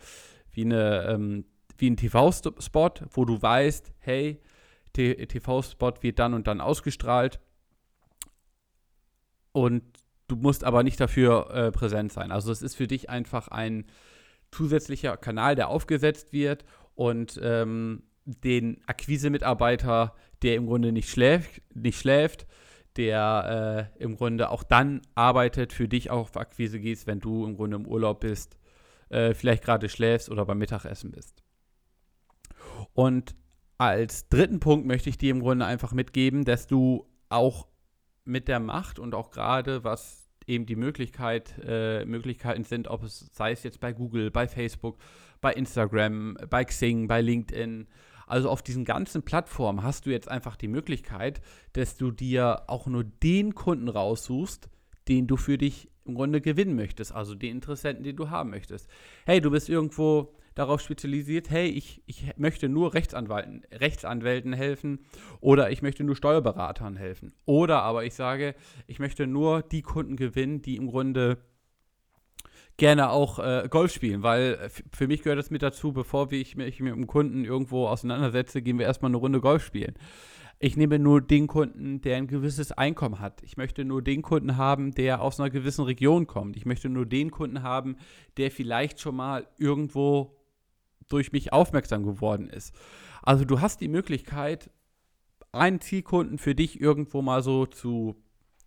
wie 0.50 0.64
eine 0.64 1.04
ähm, 1.08 1.44
wie 1.76 1.90
ein 1.90 1.98
TV-Spot, 1.98 2.90
wo 3.10 3.26
du 3.26 3.42
weißt, 3.42 3.92
hey, 3.98 4.40
TV-Spot 4.94 5.92
wird 6.00 6.18
dann 6.18 6.32
und 6.32 6.46
dann 6.46 6.62
ausgestrahlt 6.62 7.38
und 9.52 9.82
du 10.26 10.36
musst 10.36 10.64
aber 10.64 10.84
nicht 10.84 11.00
dafür 11.00 11.50
äh, 11.50 11.70
präsent 11.70 12.14
sein. 12.14 12.32
Also 12.32 12.50
es 12.50 12.62
ist 12.62 12.76
für 12.76 12.86
dich 12.86 13.10
einfach 13.10 13.48
ein 13.48 13.84
zusätzlicher 14.50 15.18
Kanal, 15.18 15.54
der 15.54 15.68
aufgesetzt 15.68 16.32
wird 16.32 16.64
und 16.94 17.38
ähm, 17.42 18.04
den 18.24 18.80
Akquise-Mitarbeiter, 18.86 20.14
der 20.42 20.56
im 20.56 20.66
Grunde 20.66 20.92
nicht 20.92 21.08
schläft, 21.08 21.62
nicht 21.74 21.98
schläft 21.98 22.46
der 22.96 23.90
äh, 23.98 24.02
im 24.02 24.16
Grunde 24.16 24.50
auch 24.50 24.62
dann 24.62 25.02
arbeitet, 25.14 25.72
für 25.72 25.88
dich 25.88 26.10
auch 26.10 26.30
auf 26.30 26.36
Akquise 26.36 26.78
gehst, 26.78 27.06
wenn 27.06 27.20
du 27.20 27.44
im 27.44 27.56
Grunde 27.56 27.76
im 27.76 27.86
Urlaub 27.86 28.20
bist, 28.20 28.56
äh, 29.08 29.34
vielleicht 29.34 29.64
gerade 29.64 29.88
schläfst 29.88 30.30
oder 30.30 30.44
beim 30.44 30.58
Mittagessen 30.58 31.10
bist. 31.10 31.42
Und 32.92 33.34
als 33.78 34.28
dritten 34.28 34.60
Punkt 34.60 34.86
möchte 34.86 35.10
ich 35.10 35.18
dir 35.18 35.30
im 35.30 35.40
Grunde 35.40 35.66
einfach 35.66 35.92
mitgeben, 35.92 36.44
dass 36.44 36.66
du 36.66 37.06
auch 37.28 37.66
mit 38.24 38.46
der 38.48 38.60
Macht 38.60 38.98
und 38.98 39.14
auch 39.14 39.30
gerade 39.30 39.82
was 39.82 40.28
eben 40.46 40.66
die 40.66 40.76
Möglichkeit, 40.76 41.54
äh, 41.64 42.04
Möglichkeiten 42.04 42.64
sind, 42.64 42.88
ob 42.88 43.02
es 43.02 43.30
sei 43.32 43.52
es 43.52 43.64
jetzt 43.64 43.80
bei 43.80 43.92
Google, 43.92 44.30
bei 44.30 44.46
Facebook, 44.46 44.98
bei 45.40 45.52
Instagram, 45.52 46.36
bei 46.48 46.64
Xing, 46.64 47.08
bei 47.08 47.20
LinkedIn, 47.20 47.88
also 48.26 48.50
auf 48.50 48.62
diesen 48.62 48.84
ganzen 48.84 49.22
Plattformen 49.22 49.82
hast 49.82 50.06
du 50.06 50.10
jetzt 50.10 50.28
einfach 50.28 50.56
die 50.56 50.68
Möglichkeit, 50.68 51.40
dass 51.72 51.96
du 51.96 52.10
dir 52.10 52.62
auch 52.66 52.86
nur 52.86 53.04
den 53.04 53.54
Kunden 53.54 53.88
raussuchst, 53.88 54.68
den 55.08 55.26
du 55.26 55.36
für 55.36 55.58
dich 55.58 55.88
im 56.04 56.14
Grunde 56.14 56.40
gewinnen 56.40 56.76
möchtest, 56.76 57.12
also 57.12 57.34
den 57.34 57.56
Interessenten, 57.56 58.04
den 58.04 58.16
du 58.16 58.30
haben 58.30 58.50
möchtest. 58.50 58.88
Hey, 59.26 59.40
du 59.40 59.50
bist 59.50 59.68
irgendwo 59.68 60.34
darauf 60.54 60.80
spezialisiert, 60.80 61.50
hey, 61.50 61.68
ich, 61.68 62.02
ich 62.06 62.36
möchte 62.36 62.68
nur 62.68 62.94
Rechtsanwälten, 62.94 63.62
Rechtsanwälten 63.72 64.52
helfen 64.52 65.00
oder 65.40 65.70
ich 65.70 65.82
möchte 65.82 66.04
nur 66.04 66.14
Steuerberatern 66.14 66.96
helfen. 66.96 67.32
Oder 67.44 67.82
aber 67.82 68.04
ich 68.04 68.14
sage, 68.14 68.54
ich 68.86 68.98
möchte 68.98 69.26
nur 69.26 69.62
die 69.62 69.82
Kunden 69.82 70.16
gewinnen, 70.16 70.62
die 70.62 70.76
im 70.76 70.86
Grunde 70.86 71.38
gerne 72.76 73.10
auch 73.10 73.38
äh, 73.38 73.68
Golf 73.70 73.92
spielen, 73.92 74.22
weil 74.22 74.54
äh, 74.54 74.68
für 74.92 75.06
mich 75.06 75.22
gehört 75.22 75.38
das 75.38 75.50
mit 75.50 75.62
dazu, 75.62 75.92
bevor 75.92 76.30
ich 76.32 76.56
mich 76.56 76.80
mit 76.80 76.92
einem 76.92 77.06
Kunden 77.06 77.44
irgendwo 77.44 77.86
auseinandersetze, 77.86 78.62
gehen 78.62 78.78
wir 78.78 78.86
erstmal 78.86 79.10
eine 79.10 79.18
Runde 79.18 79.40
Golf 79.40 79.64
spielen. 79.64 79.94
Ich 80.58 80.76
nehme 80.76 80.98
nur 80.98 81.20
den 81.20 81.46
Kunden, 81.46 82.00
der 82.00 82.16
ein 82.16 82.26
gewisses 82.26 82.72
Einkommen 82.72 83.20
hat. 83.20 83.42
Ich 83.42 83.56
möchte 83.56 83.84
nur 83.84 84.02
den 84.02 84.22
Kunden 84.22 84.56
haben, 84.56 84.92
der 84.92 85.20
aus 85.20 85.38
einer 85.38 85.50
gewissen 85.50 85.84
Region 85.84 86.26
kommt. 86.26 86.56
Ich 86.56 86.64
möchte 86.64 86.88
nur 86.88 87.06
den 87.06 87.30
Kunden 87.30 87.62
haben, 87.62 87.96
der 88.36 88.50
vielleicht 88.50 89.00
schon 89.00 89.16
mal 89.16 89.46
irgendwo 89.58 90.36
durch 91.08 91.32
mich 91.32 91.52
aufmerksam 91.52 92.04
geworden 92.04 92.48
ist. 92.48 92.74
Also 93.22 93.44
du 93.44 93.60
hast 93.60 93.80
die 93.80 93.88
Möglichkeit, 93.88 94.70
einen 95.52 95.80
Zielkunden 95.80 96.38
für 96.38 96.54
dich 96.54 96.80
irgendwo 96.80 97.22
mal 97.22 97.42
so 97.42 97.66
zu 97.66 98.16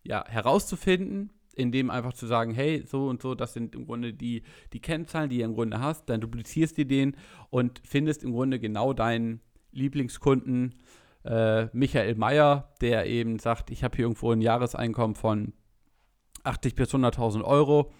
ja, 0.03 0.23
herauszufinden, 0.27 1.31
indem 1.57 1.89
einfach 1.89 2.13
zu 2.13 2.27
sagen, 2.27 2.53
hey, 2.53 2.83
so 2.85 3.07
und 3.07 3.21
so, 3.21 3.35
das 3.35 3.53
sind 3.53 3.75
im 3.75 3.85
Grunde 3.85 4.13
die, 4.13 4.43
die 4.73 4.79
Kennzahlen, 4.79 5.29
die 5.29 5.39
ihr 5.39 5.45
im 5.45 5.55
Grunde 5.55 5.79
hast, 5.79 6.09
dann 6.09 6.21
duplizierst 6.21 6.77
du 6.77 6.85
den 6.85 7.15
und 7.49 7.81
findest 7.83 8.23
im 8.23 8.31
Grunde 8.31 8.59
genau 8.59 8.93
deinen 8.93 9.41
Lieblingskunden, 9.71 10.75
äh, 11.25 11.65
Michael 11.73 12.15
Meyer, 12.15 12.73
der 12.81 13.05
eben 13.05 13.39
sagt, 13.39 13.69
ich 13.69 13.83
habe 13.83 13.95
hier 13.95 14.05
irgendwo 14.05 14.31
ein 14.31 14.41
Jahreseinkommen 14.41 15.15
von 15.15 15.53
80 16.43 16.75
bis 16.75 16.93
100.000 16.93 17.43
Euro. 17.43 17.91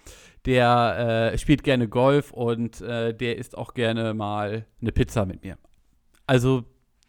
Der 0.46 1.32
äh, 1.32 1.38
spielt 1.38 1.62
gerne 1.62 1.88
Golf 1.88 2.32
und 2.32 2.80
äh, 2.80 3.14
der 3.14 3.36
isst 3.36 3.58
auch 3.58 3.74
gerne 3.74 4.14
mal 4.14 4.66
eine 4.80 4.92
Pizza 4.92 5.26
mit 5.26 5.42
mir. 5.42 5.58
Also 6.26 6.64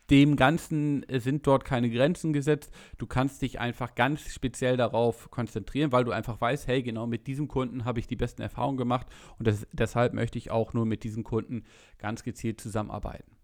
dem 0.09 0.35
Ganzen 0.35 1.05
sind 1.09 1.45
dort 1.45 1.65
keine 1.65 1.89
Grenzen 1.89 2.33
gesetzt. 2.33 2.73
Du 2.97 3.05
kannst 3.05 3.41
dich 3.41 3.59
einfach 3.59 3.95
ganz 3.95 4.21
speziell 4.33 4.77
darauf 4.77 5.29
konzentrieren, 5.29 5.91
weil 5.91 6.03
du 6.03 6.11
einfach 6.11 6.41
weißt, 6.41 6.67
hey, 6.67 6.81
genau 6.81 7.07
mit 7.07 7.27
diesem 7.27 7.47
Kunden 7.47 7.85
habe 7.85 7.99
ich 7.99 8.07
die 8.07 8.15
besten 8.15 8.41
Erfahrungen 8.41 8.77
gemacht 8.77 9.07
und 9.37 9.47
das, 9.47 9.67
deshalb 9.71 10.13
möchte 10.13 10.37
ich 10.37 10.51
auch 10.51 10.73
nur 10.73 10.85
mit 10.85 11.03
diesem 11.03 11.23
Kunden 11.23 11.63
ganz 11.97 12.23
gezielt 12.23 12.59
zusammenarbeiten. 12.59 13.35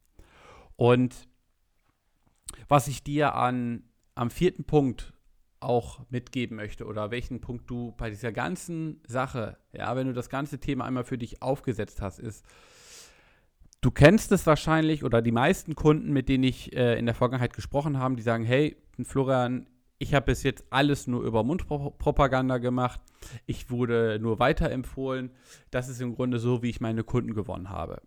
Und 0.75 1.27
was 2.67 2.87
ich 2.87 3.03
dir 3.03 3.35
an, 3.35 3.83
am 4.15 4.29
vierten 4.29 4.63
Punkt 4.63 5.13
auch 5.59 5.99
mitgeben 6.09 6.57
möchte 6.57 6.85
oder 6.85 7.11
welchen 7.11 7.41
Punkt 7.41 7.69
du 7.69 7.93
bei 7.97 8.09
dieser 8.09 8.31
ganzen 8.31 9.01
Sache, 9.07 9.57
ja, 9.73 9.95
wenn 9.95 10.07
du 10.07 10.13
das 10.13 10.29
ganze 10.29 10.59
Thema 10.59 10.85
einmal 10.85 11.03
für 11.03 11.17
dich 11.17 11.41
aufgesetzt 11.41 12.01
hast, 12.01 12.19
ist, 12.19 12.45
Du 13.85 13.91
kennst 13.91 14.31
es 14.31 14.47
wahrscheinlich 14.47 15.03
oder 15.03 15.21
die 15.21 15.31
meisten 15.31 15.75
Kunden, 15.75 16.11
mit 16.11 16.27
denen 16.27 16.43
ich 16.43 16.75
äh, 16.75 16.97
in 16.97 17.05
der 17.05 17.13
Vergangenheit 17.13 17.53
gesprochen 17.53 17.99
habe, 17.99 18.15
die 18.15 18.23
sagen, 18.23 18.43
hey, 18.43 18.77
Florian, 19.03 19.67
ich 19.99 20.15
habe 20.15 20.25
bis 20.25 20.41
jetzt 20.41 20.63
alles 20.71 21.05
nur 21.05 21.21
über 21.21 21.43
Mundpropaganda 21.43 22.57
gemacht. 22.57 22.99
Ich 23.45 23.69
wurde 23.69 24.17
nur 24.19 24.39
weiterempfohlen. 24.39 25.29
Das 25.69 25.87
ist 25.87 26.01
im 26.01 26.15
Grunde 26.15 26.39
so, 26.39 26.63
wie 26.63 26.71
ich 26.71 26.81
meine 26.81 27.03
Kunden 27.03 27.35
gewonnen 27.35 27.69
habe. 27.69 28.01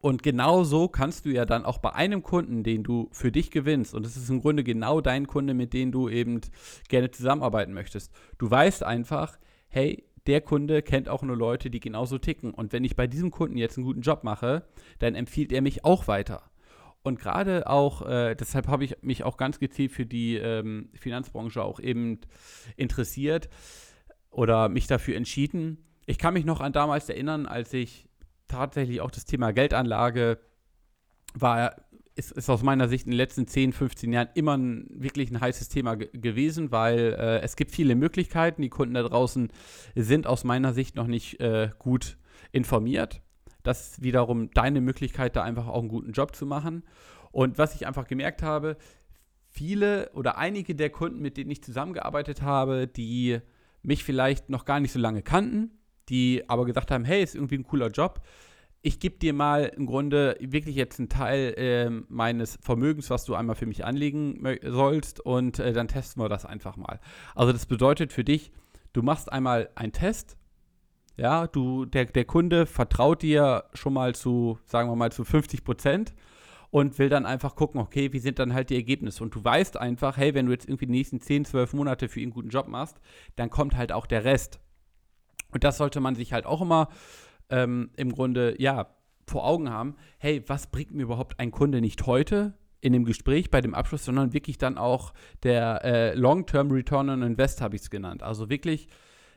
Und 0.00 0.24
genau 0.24 0.64
so 0.64 0.88
kannst 0.88 1.26
du 1.26 1.28
ja 1.28 1.44
dann 1.44 1.64
auch 1.64 1.78
bei 1.78 1.92
einem 1.92 2.24
Kunden, 2.24 2.64
den 2.64 2.82
du 2.82 3.08
für 3.12 3.30
dich 3.30 3.52
gewinnst, 3.52 3.94
und 3.94 4.04
das 4.04 4.16
ist 4.16 4.28
im 4.30 4.40
Grunde 4.40 4.64
genau 4.64 5.00
dein 5.00 5.28
Kunde, 5.28 5.54
mit 5.54 5.74
dem 5.74 5.92
du 5.92 6.08
eben 6.08 6.40
gerne 6.88 7.12
zusammenarbeiten 7.12 7.72
möchtest. 7.72 8.10
Du 8.36 8.50
weißt 8.50 8.82
einfach, 8.82 9.38
hey, 9.68 10.02
der 10.26 10.40
Kunde 10.40 10.82
kennt 10.82 11.08
auch 11.08 11.22
nur 11.22 11.36
Leute, 11.36 11.70
die 11.70 11.80
genauso 11.80 12.18
ticken. 12.18 12.52
Und 12.52 12.72
wenn 12.72 12.84
ich 12.84 12.96
bei 12.96 13.06
diesem 13.06 13.30
Kunden 13.30 13.56
jetzt 13.56 13.76
einen 13.76 13.86
guten 13.86 14.00
Job 14.00 14.24
mache, 14.24 14.64
dann 14.98 15.14
empfiehlt 15.14 15.52
er 15.52 15.62
mich 15.62 15.84
auch 15.84 16.08
weiter. 16.08 16.50
Und 17.02 17.20
gerade 17.20 17.68
auch, 17.68 18.02
äh, 18.02 18.34
deshalb 18.34 18.66
habe 18.66 18.84
ich 18.84 18.96
mich 19.02 19.22
auch 19.22 19.36
ganz 19.36 19.60
gezielt 19.60 19.92
für 19.92 20.06
die 20.06 20.36
ähm, 20.36 20.90
Finanzbranche 20.94 21.62
auch 21.62 21.78
eben 21.78 22.20
interessiert 22.76 23.48
oder 24.30 24.68
mich 24.68 24.88
dafür 24.88 25.16
entschieden. 25.16 25.84
Ich 26.06 26.18
kann 26.18 26.34
mich 26.34 26.44
noch 26.44 26.60
an 26.60 26.72
damals 26.72 27.08
erinnern, 27.08 27.46
als 27.46 27.72
ich 27.72 28.08
tatsächlich 28.48 29.00
auch 29.00 29.10
das 29.10 29.24
Thema 29.24 29.52
Geldanlage 29.52 30.38
war 31.34 31.76
ist, 32.16 32.32
ist 32.32 32.50
aus 32.50 32.62
meiner 32.62 32.88
Sicht 32.88 33.04
in 33.06 33.12
den 33.12 33.18
letzten 33.18 33.46
10, 33.46 33.72
15 33.72 34.12
Jahren 34.12 34.28
immer 34.34 34.56
ein, 34.56 34.86
wirklich 34.90 35.30
ein 35.30 35.40
heißes 35.40 35.68
Thema 35.68 35.96
gewesen, 35.96 36.72
weil 36.72 37.14
äh, 37.18 37.40
es 37.40 37.56
gibt 37.56 37.70
viele 37.70 37.94
Möglichkeiten. 37.94 38.62
Die 38.62 38.70
Kunden 38.70 38.94
da 38.94 39.02
draußen 39.02 39.52
sind 39.94 40.26
aus 40.26 40.42
meiner 40.42 40.72
Sicht 40.72 40.96
noch 40.96 41.06
nicht 41.06 41.40
äh, 41.40 41.70
gut 41.78 42.16
informiert. 42.52 43.20
Das 43.62 43.90
ist 43.90 44.02
wiederum 44.02 44.50
deine 44.50 44.80
Möglichkeit, 44.80 45.36
da 45.36 45.42
einfach 45.42 45.68
auch 45.68 45.80
einen 45.80 45.88
guten 45.88 46.12
Job 46.12 46.34
zu 46.34 46.46
machen. 46.46 46.84
Und 47.32 47.58
was 47.58 47.74
ich 47.74 47.86
einfach 47.86 48.06
gemerkt 48.06 48.42
habe, 48.42 48.78
viele 49.48 50.10
oder 50.14 50.38
einige 50.38 50.74
der 50.74 50.90
Kunden, 50.90 51.20
mit 51.20 51.36
denen 51.36 51.50
ich 51.50 51.62
zusammengearbeitet 51.62 52.42
habe, 52.42 52.86
die 52.86 53.40
mich 53.82 54.04
vielleicht 54.04 54.48
noch 54.48 54.64
gar 54.64 54.80
nicht 54.80 54.92
so 54.92 54.98
lange 54.98 55.22
kannten, 55.22 55.78
die 56.08 56.44
aber 56.48 56.64
gesagt 56.64 56.90
haben, 56.90 57.04
hey, 57.04 57.22
ist 57.22 57.34
irgendwie 57.34 57.56
ein 57.56 57.64
cooler 57.64 57.88
Job, 57.88 58.22
ich 58.86 59.00
gebe 59.00 59.18
dir 59.18 59.32
mal 59.32 59.64
im 59.64 59.84
Grunde 59.84 60.36
wirklich 60.38 60.76
jetzt 60.76 61.00
einen 61.00 61.08
Teil 61.08 61.54
äh, 61.56 61.90
meines 62.08 62.56
Vermögens, 62.62 63.10
was 63.10 63.24
du 63.24 63.34
einmal 63.34 63.56
für 63.56 63.66
mich 63.66 63.84
anlegen 63.84 64.40
sollst 64.62 65.18
und 65.18 65.58
äh, 65.58 65.72
dann 65.72 65.88
testen 65.88 66.22
wir 66.22 66.28
das 66.28 66.46
einfach 66.46 66.76
mal. 66.76 67.00
Also 67.34 67.52
das 67.52 67.66
bedeutet 67.66 68.12
für 68.12 68.22
dich, 68.22 68.52
du 68.92 69.02
machst 69.02 69.32
einmal 69.32 69.70
einen 69.74 69.90
Test, 69.90 70.36
ja, 71.16 71.48
du, 71.48 71.84
der, 71.84 72.04
der 72.04 72.26
Kunde 72.26 72.64
vertraut 72.64 73.22
dir 73.22 73.64
schon 73.74 73.92
mal 73.92 74.14
zu, 74.14 74.60
sagen 74.66 74.88
wir 74.88 74.94
mal, 74.94 75.10
zu 75.10 75.24
50 75.24 75.64
Prozent 75.64 76.14
und 76.70 76.96
will 77.00 77.08
dann 77.08 77.26
einfach 77.26 77.56
gucken, 77.56 77.80
okay, 77.80 78.12
wie 78.12 78.20
sind 78.20 78.38
dann 78.38 78.54
halt 78.54 78.70
die 78.70 78.76
Ergebnisse. 78.76 79.24
Und 79.24 79.34
du 79.34 79.42
weißt 79.42 79.78
einfach, 79.78 80.16
hey, 80.16 80.32
wenn 80.34 80.46
du 80.46 80.52
jetzt 80.52 80.68
irgendwie 80.68 80.86
die 80.86 80.92
nächsten 80.92 81.20
10, 81.20 81.46
12 81.46 81.72
Monate 81.72 82.08
für 82.08 82.20
ihn 82.20 82.26
einen 82.26 82.34
guten 82.34 82.50
Job 82.50 82.68
machst, 82.68 83.00
dann 83.34 83.50
kommt 83.50 83.76
halt 83.76 83.90
auch 83.90 84.06
der 84.06 84.22
Rest. 84.22 84.60
Und 85.50 85.64
das 85.64 85.78
sollte 85.78 85.98
man 86.00 86.14
sich 86.14 86.32
halt 86.32 86.46
auch 86.46 86.60
immer 86.60 86.88
ähm, 87.50 87.90
im 87.96 88.12
Grunde, 88.12 88.60
ja, 88.60 88.94
vor 89.26 89.44
Augen 89.44 89.70
haben, 89.70 89.96
hey, 90.18 90.42
was 90.46 90.68
bringt 90.68 90.92
mir 90.92 91.02
überhaupt 91.02 91.40
ein 91.40 91.50
Kunde 91.50 91.80
nicht 91.80 92.06
heute, 92.06 92.54
in 92.80 92.92
dem 92.92 93.04
Gespräch 93.04 93.50
bei 93.50 93.60
dem 93.60 93.74
Abschluss, 93.74 94.04
sondern 94.04 94.32
wirklich 94.32 94.58
dann 94.58 94.78
auch 94.78 95.12
der 95.42 95.84
äh, 95.84 96.14
Long-Term 96.14 96.70
Return 96.70 97.10
on 97.10 97.22
Invest 97.22 97.60
habe 97.60 97.74
ich 97.74 97.82
es 97.82 97.90
genannt. 97.90 98.22
Also 98.22 98.48
wirklich, 98.48 98.86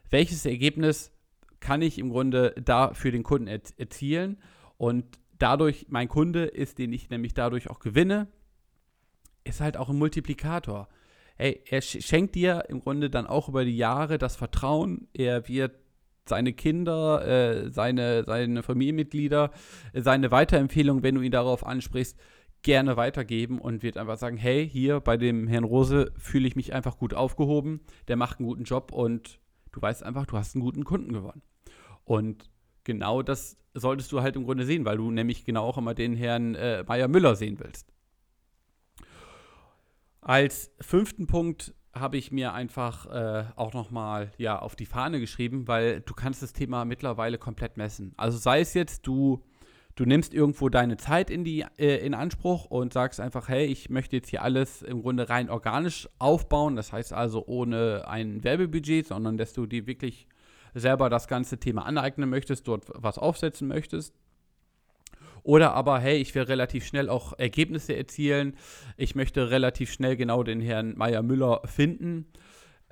welches 0.10 0.46
Ergebnis 0.46 1.12
kann 1.60 1.82
ich 1.82 1.98
im 1.98 2.10
Grunde 2.10 2.54
da 2.63 2.94
für 2.94 3.12
den 3.12 3.24
Kunden 3.24 3.48
er 3.48 3.62
erzielen 3.78 4.38
und 4.78 5.06
dadurch, 5.38 5.88
mein 5.89 6.08
Kunde 6.08 6.46
ist, 6.46 6.78
den 6.78 6.94
ich 6.94 7.10
nämlich 7.10 7.34
dadurch 7.34 7.70
auch 7.70 7.80
gewinne, 7.80 8.28
ist 9.44 9.62
halt 9.62 9.78
auch 9.78 9.89
ein 9.89 9.98
Multiplikator. 9.98 10.88
Hey, 11.36 11.63
er 11.66 11.82
schenkt 11.82 12.36
dir 12.36 12.66
im 12.68 12.82
Grunde 12.82 13.10
dann 13.10 13.25
auch 13.25 13.50
über 13.50 13.66
die 13.66 13.78
Jahre 13.78 14.18
das 14.18 14.36
Vertrauen, 14.36 15.08
er 15.13 15.48
wird 15.48 15.80
seine 16.29 16.53
Kinder, 16.53 17.27
äh, 17.27 17.69
seine, 17.71 18.24
seine 18.24 18.63
Familienmitglieder, 18.63 19.51
seine 19.93 20.31
Weiterempfehlung, 20.31 21.03
wenn 21.03 21.15
du 21.15 21.21
ihn 21.21 21.31
darauf 21.31 21.65
ansprichst, 21.65 22.17
gerne 22.62 22.98
weitergeben 22.98 23.59
und 23.59 23.83
wird 23.83 23.98
einfach 23.98 24.17
sagen, 24.17 24.38
hey, 24.38 24.67
hier 24.67 25.00
bei 25.00 25.17
dem 25.17 25.48
Herrn 25.48 25.63
Rose 25.63 26.12
fühle 26.17 26.48
ich 26.48 26.55
mich 26.55 26.74
einfach 26.74 26.98
gut 26.98 27.13
aufgehoben, 27.13 27.81
der 28.07 28.15
macht 28.15 28.39
einen 28.39 28.48
guten 28.48 28.63
Job 28.63 28.91
und 28.91 29.39
du 29.71 29.81
weißt 29.81 30.03
einfach, 30.03 30.25
du 30.25 30.38
hast 30.38 30.55
einen 30.55 30.63
guten 30.63 30.83
Kunden 30.83 31.13
gewonnen. 31.13 31.41
Und 32.03 32.50
genau 32.83 33.21
das 33.21 33.57
solltest 33.74 34.12
du 34.12 34.21
halt 34.21 34.36
im 34.36 34.45
Grunde 34.45 34.65
sehen, 34.65 34.86
weil 34.86 34.98
du 34.98 35.12
nämlich 35.12 35.45
genau 35.45 35.63
auch 35.65 35.77
immer 35.77 35.93
den 35.93 36.15
Herrn 36.15 36.55
äh, 36.55 36.83
Meier 36.88 37.07
Müller 37.07 37.36
sehen 37.36 37.59
willst. 37.59 37.93
Als 40.21 40.71
fünften 40.81 41.27
Punkt 41.27 41.74
habe 41.93 42.17
ich 42.17 42.31
mir 42.31 42.53
einfach 42.53 43.05
äh, 43.08 43.46
auch 43.55 43.74
nochmal 43.74 44.31
ja, 44.38 44.60
auf 44.60 44.75
die 44.75 44.86
Fahne 44.86 45.19
geschrieben, 45.19 45.67
weil 45.67 46.01
du 46.01 46.13
kannst 46.13 46.43
das 46.43 46.53
Thema 46.53 46.86
mittlerweile 46.86 47.38
komplett 47.38 47.77
messen. 47.77 48.13
Also 48.17 48.38
sei 48.38 48.62
es 48.62 48.74
jetzt, 48.74 49.08
du, 49.08 49.43
du 49.96 50.05
nimmst 50.05 50.34
irgendwo 50.34 50.69
deine 50.69 50.98
Zeit 50.98 51.29
in, 51.29 51.43
die, 51.43 51.65
äh, 51.77 51.98
in 52.05 52.13
Anspruch 52.13 52.65
und 52.65 52.93
sagst 52.93 53.19
einfach, 53.19 53.50
hey, 53.50 53.65
ich 53.65 53.89
möchte 53.89 54.15
jetzt 54.15 54.29
hier 54.29 54.43
alles 54.43 54.81
im 54.81 55.01
Grunde 55.01 55.29
rein 55.29 55.50
organisch 55.50 56.08
aufbauen. 56.19 56.75
Das 56.75 56.93
heißt 56.93 57.12
also 57.13 57.46
ohne 57.48 58.08
ein 58.08 58.43
Werbebudget, 58.43 59.08
sondern 59.08 59.38
dass 59.38 59.53
du 59.53 59.65
dir 59.65 59.88
wirklich 59.88 60.27
selber 60.74 61.10
das 61.10 61.27
ganze 61.27 61.60
Thema 61.60 61.86
aneignen 61.86 62.29
möchtest, 62.29 62.67
dort 62.67 62.86
was 62.93 63.17
aufsetzen 63.17 63.67
möchtest. 63.67 64.13
Oder 65.43 65.74
aber, 65.74 66.00
hey, 66.00 66.17
ich 66.17 66.34
will 66.36 66.43
relativ 66.43 66.86
schnell 66.86 67.10
auch 67.10 67.38
Ergebnisse 67.38 67.96
erzielen. 67.96 68.55
Ich 68.98 69.15
möchte 69.15 69.50
relativ 69.50 69.91
schnell 69.91 70.15
genau 70.15 70.43
den 70.43 70.62
Herrn 70.62 70.98
Meier-Müller 70.98 71.62
finden. 71.65 72.25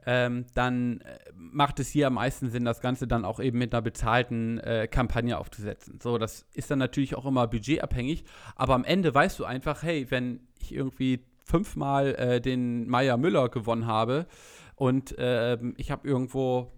Ähm, 0.10 0.46
dann 0.54 1.02
äh, 1.02 1.18
macht 1.36 1.82
es 1.82 1.90
hier 1.90 2.08
am 2.08 2.14
meisten 2.14 2.50
Sinn, 2.50 2.64
das 2.64 2.80
Ganze 2.80 3.08
dann 3.08 3.26
auch 3.26 3.42
eben 3.42 3.58
mit 3.58 3.74
einer 3.74 3.82
bezahlten 3.82 4.58
äh, 4.60 4.88
Kampagne 4.90 5.38
aufzusetzen. 5.38 6.00
So, 6.02 6.18
das 6.18 6.46
ist 6.54 6.72
dann 6.72 6.80
natürlich 6.80 7.16
auch 7.16 7.26
immer 7.26 7.46
budgetabhängig, 7.48 8.24
aber 8.56 8.76
am 8.76 8.86
Ende 8.86 9.14
weißt 9.14 9.38
du 9.38 9.44
einfach, 9.44 9.84
hey, 9.84 10.10
wenn 10.10 10.48
ich 10.62 10.74
irgendwie 10.74 11.26
fünfmal 11.44 12.16
äh, 12.16 12.40
den 12.40 12.88
Meier 12.88 13.18
Müller 13.18 13.50
gewonnen 13.50 13.86
habe 13.86 14.28
und 14.76 15.18
äh, 15.18 15.58
ich 15.76 15.92
habe 15.92 16.08
irgendwo 16.08 16.72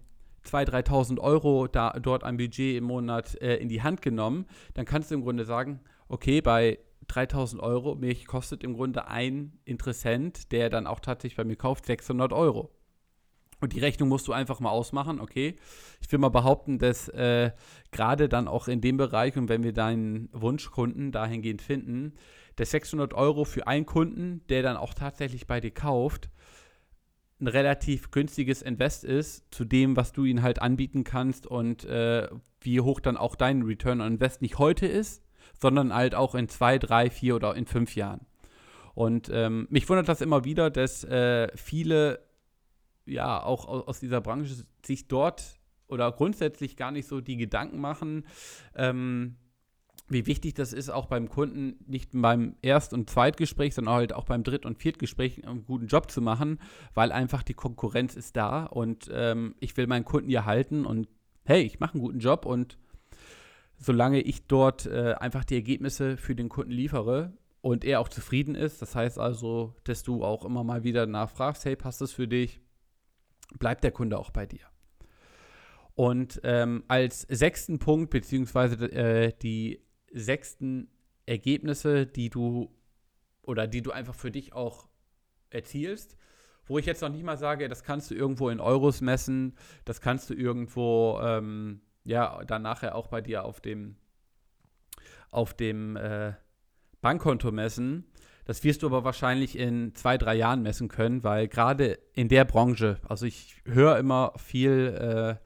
2.000, 0.50 0.86
3.000 0.86 1.18
Euro 1.20 1.66
da, 1.66 1.90
dort 2.00 2.24
ein 2.24 2.36
Budget 2.36 2.76
im 2.76 2.84
Monat 2.84 3.40
äh, 3.40 3.56
in 3.56 3.68
die 3.68 3.82
Hand 3.82 4.02
genommen, 4.02 4.46
dann 4.74 4.84
kannst 4.84 5.10
du 5.10 5.14
im 5.14 5.22
Grunde 5.22 5.44
sagen, 5.44 5.80
okay, 6.08 6.40
bei 6.40 6.78
3.000 7.08 7.60
Euro, 7.60 7.94
mich 7.94 8.26
kostet 8.26 8.62
im 8.62 8.74
Grunde 8.74 9.08
ein 9.08 9.58
Interessent, 9.64 10.52
der 10.52 10.70
dann 10.70 10.86
auch 10.86 11.00
tatsächlich 11.00 11.36
bei 11.36 11.44
mir 11.44 11.56
kauft, 11.56 11.86
600 11.86 12.32
Euro. 12.32 12.70
Und 13.60 13.74
die 13.74 13.80
Rechnung 13.80 14.08
musst 14.08 14.26
du 14.26 14.32
einfach 14.32 14.58
mal 14.60 14.70
ausmachen, 14.70 15.20
okay? 15.20 15.58
Ich 16.00 16.10
will 16.10 16.18
mal 16.18 16.30
behaupten, 16.30 16.78
dass 16.78 17.08
äh, 17.08 17.50
gerade 17.90 18.28
dann 18.28 18.48
auch 18.48 18.68
in 18.68 18.80
dem 18.80 18.96
Bereich 18.96 19.36
und 19.36 19.48
wenn 19.48 19.62
wir 19.62 19.74
deinen 19.74 20.30
Wunschkunden 20.32 21.12
dahingehend 21.12 21.60
finden, 21.60 22.14
dass 22.56 22.70
600 22.70 23.12
Euro 23.14 23.44
für 23.44 23.66
einen 23.66 23.86
Kunden, 23.86 24.42
der 24.48 24.62
dann 24.62 24.76
auch 24.76 24.94
tatsächlich 24.94 25.46
bei 25.46 25.60
dir 25.60 25.72
kauft, 25.72 26.30
ein 27.40 27.46
relativ 27.46 28.10
günstiges 28.10 28.62
Invest 28.62 29.04
ist 29.04 29.44
zu 29.50 29.64
dem, 29.64 29.96
was 29.96 30.12
du 30.12 30.24
ihnen 30.24 30.42
halt 30.42 30.60
anbieten 30.60 31.04
kannst 31.04 31.46
und 31.46 31.84
äh, 31.84 32.28
wie 32.60 32.80
hoch 32.80 33.00
dann 33.00 33.16
auch 33.16 33.34
dein 33.34 33.62
Return 33.62 34.00
on 34.00 34.14
Invest 34.14 34.42
nicht 34.42 34.58
heute 34.58 34.86
ist, 34.86 35.22
sondern 35.58 35.94
halt 35.94 36.14
auch 36.14 36.34
in 36.34 36.48
zwei, 36.48 36.78
drei, 36.78 37.10
vier 37.10 37.36
oder 37.36 37.54
in 37.54 37.66
fünf 37.66 37.96
Jahren. 37.96 38.26
Und 38.94 39.30
ähm, 39.32 39.66
mich 39.70 39.88
wundert 39.88 40.08
das 40.08 40.20
immer 40.20 40.44
wieder, 40.44 40.70
dass 40.70 41.04
äh, 41.04 41.48
viele 41.56 42.20
ja 43.06 43.42
auch 43.42 43.66
aus, 43.66 44.00
dieser 44.00 44.20
Branche 44.20 44.64
sich 44.84 45.08
dort 45.08 45.58
oder 45.88 46.12
grundsätzlich 46.12 46.76
gar 46.76 46.90
nicht 46.90 47.08
so 47.08 47.20
die 47.20 47.36
Gedanken 47.36 47.80
machen, 47.80 48.26
ähm, 48.74 49.36
wie 50.10 50.26
wichtig 50.26 50.54
das 50.54 50.72
ist, 50.72 50.90
auch 50.90 51.06
beim 51.06 51.28
Kunden 51.28 51.78
nicht 51.86 52.10
beim 52.12 52.56
Erst- 52.62 52.92
und 52.92 53.08
Zweitgespräch, 53.08 53.74
sondern 53.74 53.94
halt 53.94 54.12
auch 54.12 54.24
beim 54.24 54.42
Dritt- 54.42 54.66
und 54.66 54.78
Viertgespräch 54.78 55.46
einen 55.46 55.64
guten 55.64 55.86
Job 55.86 56.10
zu 56.10 56.20
machen, 56.20 56.58
weil 56.94 57.12
einfach 57.12 57.42
die 57.42 57.54
Konkurrenz 57.54 58.16
ist 58.16 58.36
da 58.36 58.64
und 58.64 59.08
ähm, 59.12 59.54
ich 59.60 59.76
will 59.76 59.86
meinen 59.86 60.04
Kunden 60.04 60.28
hier 60.28 60.46
halten 60.46 60.84
und 60.84 61.08
hey, 61.44 61.62
ich 61.62 61.80
mache 61.80 61.94
einen 61.94 62.02
guten 62.02 62.18
Job 62.18 62.44
und 62.44 62.76
solange 63.78 64.20
ich 64.20 64.46
dort 64.46 64.86
äh, 64.86 65.14
einfach 65.18 65.44
die 65.44 65.54
Ergebnisse 65.54 66.16
für 66.16 66.34
den 66.34 66.48
Kunden 66.48 66.72
liefere 66.72 67.32
und 67.60 67.84
er 67.84 68.00
auch 68.00 68.08
zufrieden 68.08 68.54
ist, 68.54 68.82
das 68.82 68.94
heißt 68.94 69.18
also, 69.18 69.74
dass 69.84 70.02
du 70.02 70.24
auch 70.24 70.44
immer 70.44 70.64
mal 70.64 70.82
wieder 70.82 71.06
nachfragst, 71.06 71.64
hey, 71.64 71.76
passt 71.76 72.00
das 72.00 72.12
für 72.12 72.26
dich, 72.26 72.60
bleibt 73.58 73.84
der 73.84 73.92
Kunde 73.92 74.18
auch 74.18 74.30
bei 74.30 74.46
dir. 74.46 74.60
Und 75.94 76.40
ähm, 76.44 76.84
als 76.88 77.22
sechsten 77.22 77.78
Punkt, 77.78 78.10
beziehungsweise 78.10 78.90
äh, 78.92 79.32
die 79.42 79.82
sechsten 80.10 80.88
Ergebnisse, 81.26 82.06
die 82.06 82.30
du 82.30 82.70
oder 83.42 83.66
die 83.66 83.82
du 83.82 83.90
einfach 83.90 84.14
für 84.14 84.30
dich 84.30 84.52
auch 84.52 84.88
erzielst, 85.50 86.16
wo 86.66 86.78
ich 86.78 86.86
jetzt 86.86 87.02
noch 87.02 87.08
nicht 87.08 87.24
mal 87.24 87.36
sage, 87.36 87.68
das 87.68 87.82
kannst 87.82 88.10
du 88.10 88.14
irgendwo 88.14 88.48
in 88.48 88.60
Euros 88.60 89.00
messen, 89.00 89.56
das 89.84 90.00
kannst 90.00 90.30
du 90.30 90.34
irgendwo, 90.34 91.18
ähm, 91.20 91.80
ja, 92.04 92.44
dann 92.44 92.62
nachher 92.62 92.94
auch 92.94 93.08
bei 93.08 93.20
dir 93.20 93.44
auf 93.44 93.60
dem, 93.60 93.96
auf 95.30 95.52
dem 95.54 95.96
äh, 95.96 96.34
Bankkonto 97.00 97.50
messen. 97.50 98.04
Das 98.44 98.64
wirst 98.64 98.82
du 98.82 98.86
aber 98.86 99.04
wahrscheinlich 99.04 99.56
in 99.58 99.94
zwei, 99.94 100.16
drei 100.16 100.34
Jahren 100.34 100.62
messen 100.62 100.88
können, 100.88 101.24
weil 101.24 101.48
gerade 101.48 101.98
in 102.14 102.28
der 102.28 102.44
Branche, 102.44 102.98
also 103.08 103.26
ich 103.26 103.56
höre 103.64 103.98
immer 103.98 104.32
viel, 104.36 105.38
äh, 105.40 105.44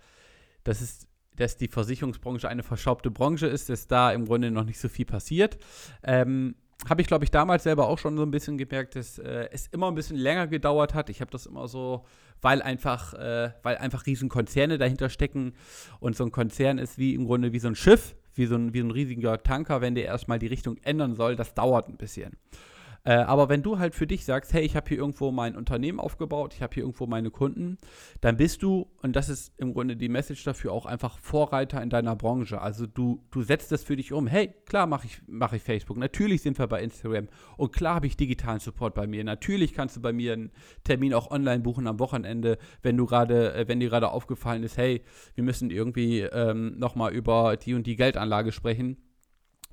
das 0.62 0.80
ist 0.80 1.08
dass 1.36 1.56
die 1.56 1.68
Versicherungsbranche 1.68 2.48
eine 2.48 2.62
verschraubte 2.62 3.10
Branche 3.10 3.46
ist, 3.46 3.68
dass 3.68 3.86
da 3.86 4.12
im 4.12 4.26
Grunde 4.26 4.50
noch 4.50 4.64
nicht 4.64 4.78
so 4.78 4.88
viel 4.88 5.04
passiert. 5.04 5.58
Ähm, 6.02 6.54
habe 6.88 7.00
ich, 7.00 7.08
glaube 7.08 7.24
ich, 7.24 7.30
damals 7.30 7.62
selber 7.62 7.88
auch 7.88 7.98
schon 7.98 8.16
so 8.16 8.22
ein 8.22 8.30
bisschen 8.30 8.58
gemerkt, 8.58 8.96
dass 8.96 9.18
äh, 9.18 9.48
es 9.52 9.68
immer 9.68 9.88
ein 9.88 9.94
bisschen 9.94 10.16
länger 10.16 10.46
gedauert 10.46 10.94
hat. 10.94 11.08
Ich 11.08 11.20
habe 11.20 11.30
das 11.30 11.46
immer 11.46 11.66
so, 11.66 12.04
weil 12.42 12.60
einfach, 12.62 13.14
äh, 13.14 13.52
weil 13.62 13.78
einfach 13.78 14.06
Riesenkonzerne 14.06 14.76
dahinter 14.76 15.08
stecken 15.08 15.54
und 16.00 16.16
so 16.16 16.24
ein 16.24 16.32
Konzern 16.32 16.78
ist 16.78 16.98
wie 16.98 17.14
im 17.14 17.24
Grunde 17.24 17.52
wie 17.52 17.58
so 17.58 17.68
ein 17.68 17.74
Schiff, 17.74 18.16
wie 18.34 18.46
so 18.46 18.56
ein, 18.56 18.74
wie 18.74 18.80
so 18.80 18.86
ein 18.86 18.90
riesiger 18.90 19.42
Tanker, 19.42 19.80
wenn 19.80 19.94
der 19.94 20.04
erstmal 20.04 20.38
die 20.38 20.48
Richtung 20.48 20.76
ändern 20.82 21.14
soll, 21.14 21.36
das 21.36 21.54
dauert 21.54 21.88
ein 21.88 21.96
bisschen. 21.96 22.36
Äh, 23.06 23.12
aber 23.16 23.50
wenn 23.50 23.62
du 23.62 23.78
halt 23.78 23.94
für 23.94 24.06
dich 24.06 24.24
sagst, 24.24 24.54
hey, 24.54 24.62
ich 24.64 24.76
habe 24.76 24.88
hier 24.88 24.96
irgendwo 24.96 25.30
mein 25.30 25.56
Unternehmen 25.56 26.00
aufgebaut, 26.00 26.54
ich 26.54 26.62
habe 26.62 26.72
hier 26.72 26.84
irgendwo 26.84 27.06
meine 27.06 27.30
Kunden, 27.30 27.76
dann 28.22 28.38
bist 28.38 28.62
du, 28.62 28.90
und 29.02 29.14
das 29.14 29.28
ist 29.28 29.52
im 29.58 29.74
Grunde 29.74 29.94
die 29.94 30.08
Message 30.08 30.42
dafür, 30.44 30.72
auch 30.72 30.86
einfach 30.86 31.18
Vorreiter 31.18 31.82
in 31.82 31.90
deiner 31.90 32.16
Branche. 32.16 32.62
Also 32.62 32.86
du, 32.86 33.22
du 33.30 33.42
setzt 33.42 33.70
das 33.72 33.84
für 33.84 33.96
dich 33.96 34.12
um. 34.14 34.26
Hey, 34.26 34.54
klar 34.64 34.86
mache 34.86 35.06
ich, 35.06 35.20
mach 35.26 35.52
ich 35.52 35.62
Facebook, 35.62 35.98
natürlich 35.98 36.40
sind 36.40 36.58
wir 36.58 36.66
bei 36.66 36.82
Instagram 36.82 37.28
und 37.58 37.74
klar 37.74 37.96
habe 37.96 38.06
ich 38.06 38.16
digitalen 38.16 38.60
Support 38.60 38.94
bei 38.94 39.06
mir. 39.06 39.22
Natürlich 39.22 39.74
kannst 39.74 39.96
du 39.96 40.00
bei 40.00 40.14
mir 40.14 40.32
einen 40.32 40.50
Termin 40.82 41.12
auch 41.12 41.30
online 41.30 41.62
buchen 41.62 41.86
am 41.86 41.98
Wochenende, 41.98 42.56
wenn 42.82 42.96
du 42.96 43.04
gerade, 43.04 43.52
äh, 43.52 43.68
wenn 43.68 43.80
dir 43.80 43.90
gerade 43.90 44.10
aufgefallen 44.10 44.62
ist, 44.62 44.78
hey, 44.78 45.02
wir 45.34 45.44
müssen 45.44 45.70
irgendwie 45.70 46.20
ähm, 46.20 46.78
nochmal 46.78 47.12
über 47.12 47.58
die 47.58 47.74
und 47.74 47.86
die 47.86 47.96
Geldanlage 47.96 48.50
sprechen 48.50 48.96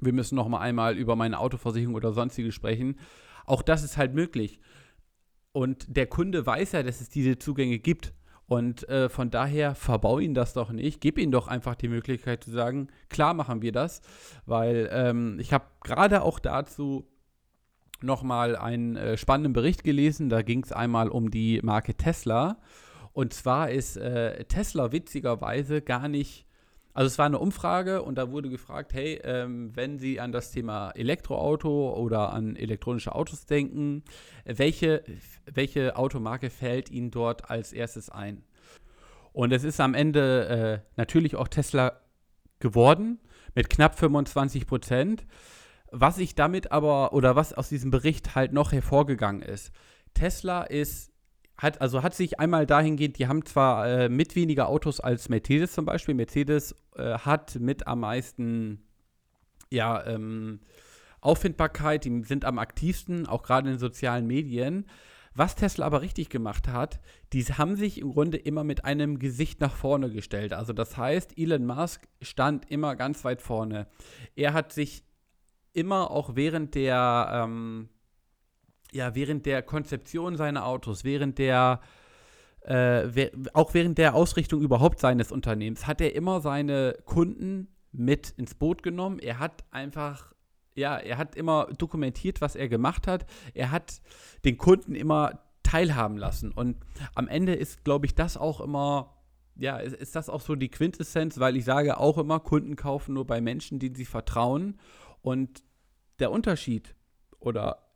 wir 0.02 0.14
müssen 0.14 0.36
noch 0.36 0.48
mal 0.48 0.60
einmal 0.60 0.98
über 0.98 1.16
meine 1.16 1.40
Autoversicherung 1.40 1.96
oder 1.96 2.12
sonstige 2.12 2.52
sprechen. 2.52 3.00
Auch 3.46 3.62
das 3.62 3.84
ist 3.84 3.98
halt 3.98 4.14
möglich. 4.14 4.60
Und 5.54 5.86
der 5.96 6.08
Kunde 6.08 6.46
weiß 6.46 6.74
ja, 6.74 6.84
dass 6.84 7.02
es 7.02 7.10
diese 7.10 7.38
Zugänge 7.38 7.80
gibt. 7.80 8.14
Und 8.48 8.88
äh, 8.90 9.08
von 9.08 9.30
daher 9.30 9.76
verbau 9.76 10.20
ihn 10.20 10.34
das 10.34 10.54
doch 10.54 10.72
nicht. 10.72 11.00
Gib 11.00 11.18
ihm 11.18 11.32
doch 11.32 11.48
einfach 11.48 11.76
die 11.76 11.88
Möglichkeit 11.88 12.44
zu 12.44 12.52
sagen, 12.52 12.90
klar 13.10 13.34
machen 13.34 13.62
wir 13.62 13.72
das. 13.72 14.02
Weil 14.46 14.90
ähm, 14.92 15.38
ich 15.40 15.54
habe 15.54 15.66
gerade 15.84 16.22
auch 16.24 16.40
dazu 16.40 17.08
nochmal 18.02 18.56
einen 18.56 18.98
äh, 18.98 19.18
spannenden 19.18 19.54
Bericht 19.54 19.84
gelesen. 19.84 20.30
Da 20.30 20.42
ging 20.42 20.64
es 20.64 20.72
einmal 20.72 21.08
um 21.10 21.32
die 21.32 21.62
Marke 21.64 21.96
Tesla. 21.96 22.58
Und 23.14 23.34
zwar 23.34 23.72
ist 23.72 23.98
äh, 23.98 24.44
Tesla 24.46 24.92
witzigerweise 24.92 25.82
gar 25.82 26.08
nicht 26.08 26.46
also 26.94 27.08
es 27.08 27.18
war 27.18 27.26
eine 27.26 27.40
Umfrage 27.40 28.02
und 28.02 28.16
da 28.16 28.32
wurde 28.32 28.50
gefragt, 28.50 28.94
hey, 28.94 29.20
ähm, 29.24 29.76
wenn 29.76 29.98
Sie 29.98 30.20
an 30.20 30.32
das 30.32 30.52
Thema 30.52 30.92
Elektroauto 30.92 31.94
oder 31.94 32.34
an 32.34 32.56
elektronische 32.56 33.16
Autos 33.16 33.46
denken, 33.46 34.04
welche, 34.46 35.04
welche 35.46 35.96
Automarke 35.96 36.50
fällt 36.50 36.92
Ihnen 36.92 37.12
dort 37.12 37.50
als 37.50 37.72
erstes 37.72 38.10
ein? 38.10 38.44
Und 39.34 39.54
es 39.54 39.64
ist 39.64 39.80
am 39.80 39.94
Ende 39.94 40.84
äh, 40.86 40.98
natürlich 40.98 41.36
auch 41.36 41.48
Tesla 41.48 42.02
geworden 42.60 43.20
mit 43.56 43.70
knapp 43.70 43.98
25 43.98 44.68
Prozent. 44.68 45.26
Was 45.92 46.18
ich 46.18 46.36
damit 46.36 46.72
aber, 46.72 47.14
oder 47.14 47.36
was 47.36 47.54
aus 47.54 47.70
diesem 47.70 47.92
Bericht 47.92 48.36
halt 48.36 48.54
noch 48.54 48.72
hervorgegangen 48.72 49.42
ist, 49.42 49.72
Tesla 50.14 50.64
ist, 50.64 51.11
hat, 51.62 51.80
also 51.80 52.02
hat 52.02 52.16
sich 52.16 52.40
einmal 52.40 52.66
dahingehend, 52.66 53.20
die 53.20 53.28
haben 53.28 53.46
zwar 53.46 53.88
äh, 53.88 54.10
mit 54.10 54.36
weniger 54.36 54.68
Autos 54.68 55.00
als 55.00 55.30
Mercedes 55.30 55.74
zum 55.74 55.86
Beispiel, 55.86 56.16
Mercedes 56.16 56.76
äh, 56.96 57.20
hat 57.20 57.60
mit 57.60 57.86
am 57.86 58.00
meisten, 58.00 58.82
ja, 59.70 60.04
ähm, 60.08 60.62
Auffindbarkeit, 61.22 62.04
die 62.06 62.24
sind 62.24 62.46
am 62.46 62.58
aktivsten, 62.58 63.28
auch 63.28 63.44
gerade 63.44 63.70
in 63.70 63.76
den 63.76 63.80
sozialen 63.80 64.26
Medien. 64.26 64.88
Was 65.36 65.56
Tesla 65.56 65.86
aber 65.86 66.02
richtig 66.02 66.30
gemacht 66.30 66.68
hat, 66.68 67.00
die 67.32 67.44
haben 67.44 67.76
sich 67.76 68.00
im 68.02 68.12
Grunde 68.12 68.38
immer 68.38 68.64
mit 68.64 68.84
einem 68.84 69.20
Gesicht 69.20 69.62
nach 69.62 69.76
vorne 69.76 70.10
gestellt. 70.10 70.54
Also 70.54 70.74
das 70.74 70.98
heißt, 70.98 71.38
Elon 71.38 71.68
Musk 71.68 72.08
stand 72.24 72.70
immer 72.72 72.96
ganz 72.96 73.24
weit 73.24 73.42
vorne. 73.42 73.88
Er 74.36 74.54
hat 74.54 74.74
sich 74.74 75.04
immer 75.74 76.10
auch 76.10 76.36
während 76.36 76.74
der, 76.74 77.30
ähm, 77.46 77.90
ja, 78.92 79.16
während 79.16 79.46
der 79.46 79.62
Konzeption 79.62 80.38
seiner 80.38 80.66
Autos, 80.66 81.04
während 81.04 81.38
der, 81.38 81.82
äh, 82.62 83.30
auch 83.54 83.74
während 83.74 83.98
der 83.98 84.16
Ausrichtung 84.16 84.62
überhaupt 84.62 85.00
seines 85.00 85.32
Unternehmens, 85.32 85.88
hat 85.88 86.02
er 86.02 86.16
immer 86.16 86.42
seine 86.42 86.98
Kunden 87.06 87.70
mit 87.92 88.32
ins 88.38 88.56
Boot 88.56 88.84
genommen. 88.84 89.20
Er 89.20 89.40
hat 89.40 89.64
einfach 89.72 90.32
ja, 90.76 90.98
er 90.98 91.18
hat 91.18 91.36
immer 91.36 91.68
dokumentiert, 91.78 92.42
was 92.42 92.56
er 92.56 92.70
gemacht 92.70 93.08
hat. 93.08 93.26
Er 93.54 93.72
hat 93.72 94.02
den 94.46 94.58
Kunden 94.58 94.96
immer 94.96 95.42
teilhaben 95.64 96.18
lassen. 96.18 96.52
Und 96.52 96.78
am 97.16 97.28
Ende 97.28 97.54
ist, 97.54 97.84
glaube 97.84 98.06
ich, 98.06 98.16
das 98.16 98.38
auch 98.38 98.62
immer, 98.62 99.18
ja, 99.56 99.78
ist, 99.78 99.96
ist, 99.96 100.16
das 100.16 100.30
auch 100.30 100.42
so 100.42 100.56
die 100.56 100.70
Quintessenz, 100.70 101.40
weil 101.40 101.56
ich 101.56 101.66
sage 101.66 101.98
auch 101.98 102.18
immer, 102.18 102.40
Kunden 102.40 102.76
kaufen 102.76 103.14
nur 103.14 103.28
bei 103.28 103.42
Menschen, 103.42 103.80
denen 103.80 103.96
sie 103.96 104.06
vertrauen. 104.06 104.80
Und 105.22 105.64
der 106.20 106.32
Unterschied 106.32 106.96
oder 107.40 107.91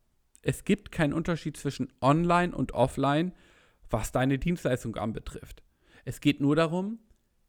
es 0.45 0.63
gibt 0.63 0.91
keinen 0.91 1.11
Unterschied 1.11 1.57
zwischen 1.57 1.91
online 2.01 2.55
und 2.55 2.73
offline, 2.73 3.33
was 3.89 4.11
deine 4.11 4.37
Dienstleistung 4.37 4.95
anbetrifft. 4.95 5.63
Es 6.05 6.21
geht 6.21 6.39
nur 6.39 6.55
darum, 6.55 6.99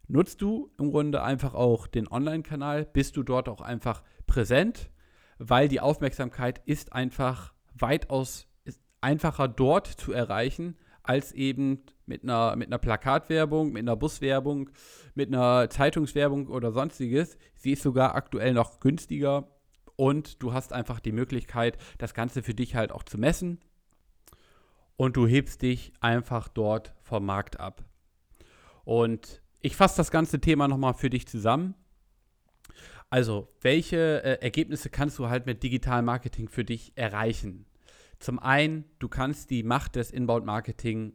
nutzt 0.09 0.41
du 0.41 0.73
im 0.79 0.91
Grunde 0.91 1.23
einfach 1.23 1.53
auch 1.53 1.87
den 1.87 2.09
Online-Kanal, 2.09 2.87
bist 2.87 3.19
du 3.19 3.23
dort 3.23 3.51
auch 3.51 3.61
einfach 3.61 4.03
präsent, 4.27 4.91
weil 5.39 5.69
die 5.69 5.81
Aufmerksamkeit 5.81 6.63
ist 6.65 6.95
einfach 6.95 7.53
weitaus 7.75 8.49
ist 8.65 8.81
einfacher 9.03 9.47
dort 9.47 9.87
zu 9.87 10.13
erreichen, 10.13 10.79
als 11.03 11.33
eben 11.33 11.83
mit 12.07 12.23
einer, 12.23 12.57
mit 12.57 12.69
einer 12.69 12.79
Plakatwerbung, 12.79 13.73
mit 13.73 13.83
einer 13.83 13.97
Buswerbung, 13.97 14.71
mit 15.15 15.29
einer 15.29 15.69
Zeitungswerbung 15.69 16.49
oder 16.49 16.73
sonstiges. 16.73 17.37
Sie 17.55 17.73
ist 17.73 17.83
sogar 17.83 18.15
aktuell 18.15 18.55
noch 18.55 18.81
günstiger 18.81 19.56
und 19.97 20.43
du 20.43 20.53
hast 20.53 20.73
einfach 20.73 21.01
die 21.01 21.13
Möglichkeit, 21.13 21.79
das 21.99 22.15
Ganze 22.15 22.43
für 22.43 22.55
dich 22.55 22.75
halt 22.77 22.93
auch 22.93 23.03
zu 23.03 23.19
messen 23.19 23.59
und 24.97 25.17
du 25.17 25.27
hebst 25.27 25.63
dich 25.63 25.93
einfach 26.01 26.49
dort 26.49 26.95
vom 27.03 27.25
Markt 27.27 27.61
ab. 27.61 27.85
Und 28.85 29.43
ich 29.61 29.77
fasse 29.77 29.97
das 29.97 30.11
ganze 30.11 30.41
Thema 30.41 30.69
nochmal 30.69 30.95
für 30.95 31.11
dich 31.11 31.27
zusammen. 31.27 31.75
Also, 33.11 33.49
welche 33.61 34.23
äh, 34.23 34.43
Ergebnisse 34.43 34.91
kannst 34.91 35.19
du 35.19 35.29
halt 35.29 35.47
mit 35.47 35.63
digitalem 35.63 36.05
Marketing 36.05 36.49
für 36.49 36.65
dich 36.65 36.93
erreichen? 36.97 37.67
Zum 38.19 38.39
einen, 38.39 38.85
du 38.99 39.09
kannst 39.09 39.51
die 39.51 39.63
Macht 39.63 39.97
des 39.97 40.11
Inbound-Marketing, 40.11 41.13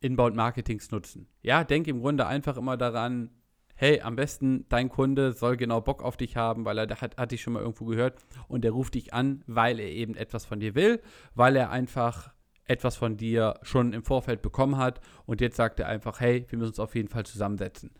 Inbound-Marketings 0.00 0.90
nutzen. 0.90 1.28
Ja, 1.42 1.64
denk 1.64 1.86
im 1.86 2.00
Grunde 2.00 2.26
einfach 2.26 2.56
immer 2.56 2.76
daran, 2.76 3.30
hey, 3.76 4.00
am 4.00 4.16
besten 4.16 4.66
dein 4.68 4.88
Kunde 4.88 5.32
soll 5.32 5.56
genau 5.56 5.80
Bock 5.80 6.02
auf 6.02 6.16
dich 6.16 6.36
haben, 6.36 6.64
weil 6.64 6.78
er 6.78 6.88
hat, 7.00 7.16
hat 7.16 7.32
dich 7.32 7.42
schon 7.42 7.54
mal 7.54 7.60
irgendwo 7.60 7.84
gehört 7.84 8.18
und 8.48 8.62
der 8.64 8.72
ruft 8.72 8.94
dich 8.94 9.12
an, 9.12 9.42
weil 9.46 9.80
er 9.80 9.90
eben 9.90 10.14
etwas 10.14 10.44
von 10.44 10.60
dir 10.60 10.74
will, 10.74 11.00
weil 11.34 11.56
er 11.56 11.70
einfach 11.70 12.32
etwas 12.66 12.96
von 12.96 13.16
dir 13.16 13.54
schon 13.62 13.92
im 13.92 14.04
Vorfeld 14.04 14.42
bekommen 14.42 14.78
hat 14.78 15.00
und 15.26 15.40
jetzt 15.40 15.56
sagt 15.56 15.80
er 15.80 15.88
einfach, 15.88 16.20
hey, 16.20 16.46
wir 16.48 16.58
müssen 16.58 16.70
uns 16.70 16.80
auf 16.80 16.94
jeden 16.94 17.08
Fall 17.08 17.26
zusammensetzen. 17.26 17.90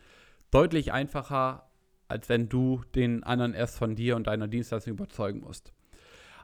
Deutlich 0.51 0.93
einfacher 0.93 1.69
als 2.09 2.29
wenn 2.29 2.49
du 2.49 2.83
den 2.95 3.23
anderen 3.25 3.55
erst 3.55 3.79
von 3.79 3.95
dir 3.97 4.17
und 4.17 4.27
deiner 4.27 4.49
Dienstleistung 4.49 4.95
überzeugen 4.95 5.41
musst. 5.41 5.73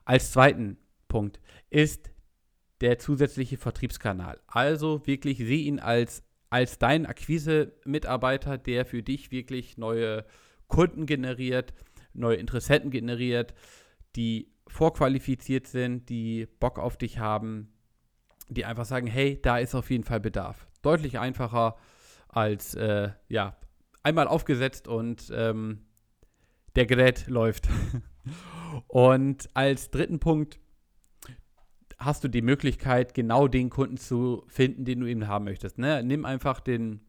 Als 0.04 0.32
zweiten 0.32 0.78
Punkt 1.08 1.40
ist 1.68 2.10
der 2.80 2.98
zusätzliche 2.98 3.58
Vertriebskanal. 3.58 4.40
Also 4.46 5.06
wirklich 5.06 5.38
sieh 5.38 5.66
ihn 5.66 5.78
als, 5.78 6.22
als 6.50 6.78
deinen 6.78 7.06
Akquise-Mitarbeiter, 7.06 8.58
der 8.58 8.84
für 8.84 9.02
dich 9.02 9.30
wirklich 9.30 9.78
neue 9.78 10.24
Kunden 10.66 11.06
generiert, 11.06 11.72
neue 12.12 12.36
Interessenten 12.36 12.90
generiert, 12.90 13.54
die 14.16 14.52
vorqualifiziert 14.66 15.66
sind, 15.66 16.08
die 16.08 16.46
Bock 16.58 16.78
auf 16.78 16.96
dich 16.96 17.18
haben, 17.18 17.72
die 18.48 18.64
einfach 18.64 18.84
sagen, 18.84 19.06
hey, 19.06 19.40
da 19.40 19.58
ist 19.58 19.74
auf 19.74 19.90
jeden 19.90 20.04
Fall 20.04 20.20
Bedarf. 20.20 20.66
Deutlich 20.82 21.18
einfacher 21.18 21.76
als 22.28 22.74
äh, 22.74 23.10
ja, 23.28 23.56
einmal 24.02 24.28
aufgesetzt 24.28 24.88
und 24.88 25.32
ähm, 25.34 25.86
der 26.76 26.86
Gerät 26.86 27.26
läuft. 27.28 27.68
und 28.88 29.48
als 29.54 29.90
dritten 29.90 30.18
Punkt 30.18 30.58
hast 32.00 32.24
du 32.24 32.28
die 32.28 32.42
Möglichkeit, 32.42 33.14
genau 33.14 33.46
den 33.46 33.68
Kunden 33.68 33.98
zu 33.98 34.44
finden, 34.48 34.84
den 34.84 35.00
du 35.00 35.06
eben 35.06 35.28
haben 35.28 35.44
möchtest. 35.44 35.78
Ne? 35.78 36.02
Nimm 36.02 36.24
einfach 36.24 36.58
den, 36.60 37.00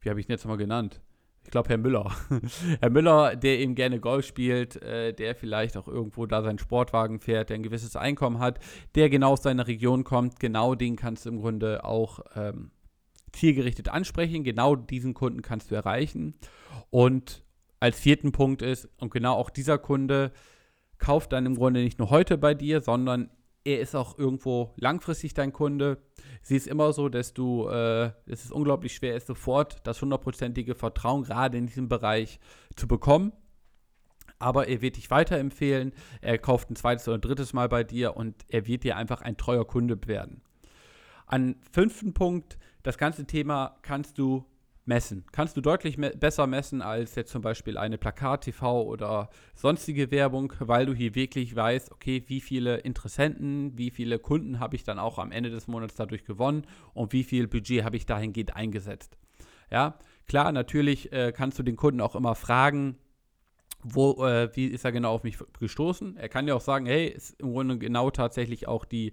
wie 0.00 0.10
habe 0.10 0.20
ich 0.20 0.28
ihn 0.28 0.32
jetzt 0.32 0.44
mal 0.44 0.58
genannt? 0.58 1.00
Ich 1.42 1.50
glaube, 1.50 1.70
Herr 1.70 1.78
Müller. 1.78 2.14
Herr 2.80 2.90
Müller, 2.90 3.34
der 3.34 3.58
eben 3.58 3.74
gerne 3.74 3.98
Golf 3.98 4.26
spielt, 4.26 4.76
äh, 4.82 5.14
der 5.14 5.34
vielleicht 5.34 5.78
auch 5.78 5.88
irgendwo 5.88 6.26
da 6.26 6.42
seinen 6.42 6.58
Sportwagen 6.58 7.18
fährt, 7.18 7.48
der 7.48 7.56
ein 7.56 7.62
gewisses 7.62 7.96
Einkommen 7.96 8.38
hat, 8.38 8.60
der 8.94 9.08
genau 9.08 9.32
aus 9.32 9.42
seiner 9.42 9.66
Region 9.66 10.04
kommt, 10.04 10.38
genau 10.38 10.74
den 10.74 10.96
kannst 10.96 11.24
du 11.24 11.30
im 11.30 11.40
Grunde 11.40 11.82
auch 11.84 12.20
ähm, 12.36 12.70
zielgerichtet 13.32 13.88
ansprechen. 13.88 14.44
Genau 14.44 14.76
diesen 14.76 15.14
Kunden 15.14 15.40
kannst 15.40 15.70
du 15.70 15.74
erreichen. 15.74 16.34
Und 16.90 17.42
als 17.80 17.98
vierten 17.98 18.32
Punkt 18.32 18.60
ist, 18.60 18.90
und 18.98 19.10
genau 19.10 19.34
auch 19.34 19.48
dieser 19.48 19.78
Kunde 19.78 20.32
kauft 21.00 21.32
dann 21.32 21.46
im 21.46 21.56
Grunde 21.56 21.80
nicht 21.82 21.98
nur 21.98 22.10
heute 22.10 22.38
bei 22.38 22.54
dir, 22.54 22.80
sondern 22.80 23.30
er 23.64 23.80
ist 23.80 23.94
auch 23.94 24.18
irgendwo 24.18 24.72
langfristig 24.76 25.34
dein 25.34 25.52
Kunde. 25.52 25.98
Sie 26.42 26.56
ist 26.56 26.66
immer 26.66 26.92
so, 26.92 27.08
dass 27.08 27.34
du, 27.34 27.68
äh, 27.68 28.12
es 28.26 28.44
ist 28.44 28.52
unglaublich 28.52 28.94
schwer 28.94 29.16
ist, 29.16 29.26
sofort 29.26 29.86
das 29.86 30.00
hundertprozentige 30.00 30.74
Vertrauen 30.74 31.24
gerade 31.24 31.58
in 31.58 31.66
diesem 31.66 31.88
Bereich 31.88 32.38
zu 32.76 32.86
bekommen. 32.86 33.32
Aber 34.38 34.68
er 34.68 34.80
wird 34.80 34.96
dich 34.96 35.10
weiterempfehlen, 35.10 35.92
er 36.22 36.38
kauft 36.38 36.70
ein 36.70 36.76
zweites 36.76 37.06
oder 37.08 37.18
drittes 37.18 37.52
Mal 37.52 37.68
bei 37.68 37.84
dir 37.84 38.16
und 38.16 38.36
er 38.48 38.66
wird 38.66 38.84
dir 38.84 38.96
einfach 38.96 39.20
ein 39.20 39.36
treuer 39.36 39.66
Kunde 39.66 39.98
werden. 40.06 40.40
An 41.26 41.56
fünften 41.70 42.14
Punkt 42.14 42.58
das 42.82 42.96
ganze 42.96 43.26
Thema 43.26 43.76
kannst 43.82 44.16
du 44.16 44.46
messen. 44.84 45.24
Kannst 45.32 45.56
du 45.56 45.60
deutlich 45.60 45.98
me 45.98 46.10
besser 46.10 46.46
messen 46.46 46.82
als 46.82 47.14
jetzt 47.14 47.30
zum 47.30 47.42
Beispiel 47.42 47.76
eine 47.76 47.98
Plakat-TV 47.98 48.82
oder 48.82 49.30
sonstige 49.54 50.10
Werbung, 50.10 50.52
weil 50.58 50.86
du 50.86 50.94
hier 50.94 51.14
wirklich 51.14 51.54
weißt, 51.54 51.92
okay, 51.92 52.24
wie 52.26 52.40
viele 52.40 52.78
Interessenten, 52.78 53.76
wie 53.76 53.90
viele 53.90 54.18
Kunden 54.18 54.58
habe 54.58 54.76
ich 54.76 54.84
dann 54.84 54.98
auch 54.98 55.18
am 55.18 55.32
Ende 55.32 55.50
des 55.50 55.68
Monats 55.68 55.94
dadurch 55.94 56.24
gewonnen 56.24 56.66
und 56.94 57.12
wie 57.12 57.24
viel 57.24 57.46
Budget 57.46 57.84
habe 57.84 57.96
ich 57.96 58.06
dahingehend 58.06 58.56
eingesetzt. 58.56 59.16
Ja, 59.70 59.98
klar, 60.26 60.50
natürlich 60.52 61.12
äh, 61.12 61.32
kannst 61.32 61.58
du 61.58 61.62
den 61.62 61.76
Kunden 61.76 62.00
auch 62.00 62.16
immer 62.16 62.34
fragen, 62.34 62.96
wo, 63.82 64.24
äh, 64.26 64.54
wie 64.54 64.66
ist 64.66 64.84
er 64.84 64.92
genau 64.92 65.12
auf 65.12 65.22
mich 65.22 65.38
gestoßen. 65.58 66.16
Er 66.16 66.28
kann 66.28 66.48
ja 66.48 66.54
auch 66.54 66.60
sagen, 66.60 66.86
hey, 66.86 67.06
ist 67.06 67.40
im 67.40 67.52
Grunde 67.52 67.78
genau 67.78 68.10
tatsächlich 68.10 68.68
auch 68.68 68.84
die 68.84 69.12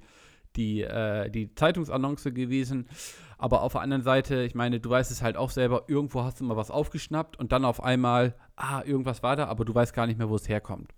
die, 0.58 0.82
äh, 0.82 1.30
die 1.30 1.54
Zeitungsannonce 1.56 2.34
gewesen. 2.34 2.88
Aber 3.38 3.62
auf 3.62 3.74
der 3.74 3.82
anderen 3.82 4.04
Seite, 4.04 4.44
ich 4.44 4.56
meine, 4.56 4.80
du 4.80 4.90
weißt 4.90 5.12
es 5.12 5.22
halt 5.22 5.38
auch 5.38 5.52
selber, 5.52 5.84
irgendwo 5.88 6.24
hast 6.24 6.40
du 6.40 6.44
mal 6.44 6.58
was 6.58 6.72
aufgeschnappt 6.72 7.38
und 7.38 7.52
dann 7.52 7.66
auf 7.66 7.84
einmal, 7.84 8.34
ah, 8.56 8.82
irgendwas 8.84 9.22
war 9.22 9.36
da, 9.36 9.46
aber 9.46 9.64
du 9.64 9.74
weißt 9.76 9.94
gar 9.94 10.08
nicht 10.08 10.18
mehr, 10.18 10.30
wo 10.30 10.36
es 10.36 10.50
herkommt. 10.50 10.94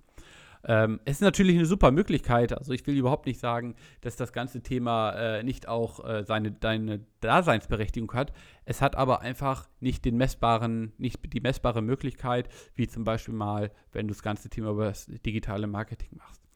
Ähm, 0.63 0.99
es 1.05 1.17
ist 1.17 1.21
natürlich 1.21 1.55
eine 1.55 1.65
super 1.65 1.91
Möglichkeit. 1.91 2.57
Also 2.57 2.73
ich 2.73 2.85
will 2.85 2.97
überhaupt 2.97 3.25
nicht 3.25 3.39
sagen, 3.39 3.75
dass 4.01 4.15
das 4.15 4.33
ganze 4.33 4.61
Thema 4.61 5.11
äh, 5.11 5.43
nicht 5.43 5.67
auch 5.67 6.05
äh, 6.05 6.23
seine 6.25 6.51
deine 6.51 7.05
Daseinsberechtigung 7.21 8.11
hat. 8.13 8.33
Es 8.65 8.81
hat 8.81 8.95
aber 8.95 9.21
einfach 9.21 9.69
nicht 9.79 10.03
den 10.03 10.17
messbaren, 10.17 10.93
nicht 10.97 11.33
die 11.33 11.39
messbare 11.39 11.81
Möglichkeit, 11.81 12.49
wie 12.75 12.87
zum 12.87 13.03
Beispiel 13.03 13.33
mal, 13.33 13.71
wenn 13.91 14.07
du 14.07 14.13
das 14.13 14.21
ganze 14.21 14.49
Thema 14.49 14.71
über 14.71 14.85
das 14.85 15.05
digitale 15.05 15.67
Marketing 15.67 16.17
machst. 16.17 16.48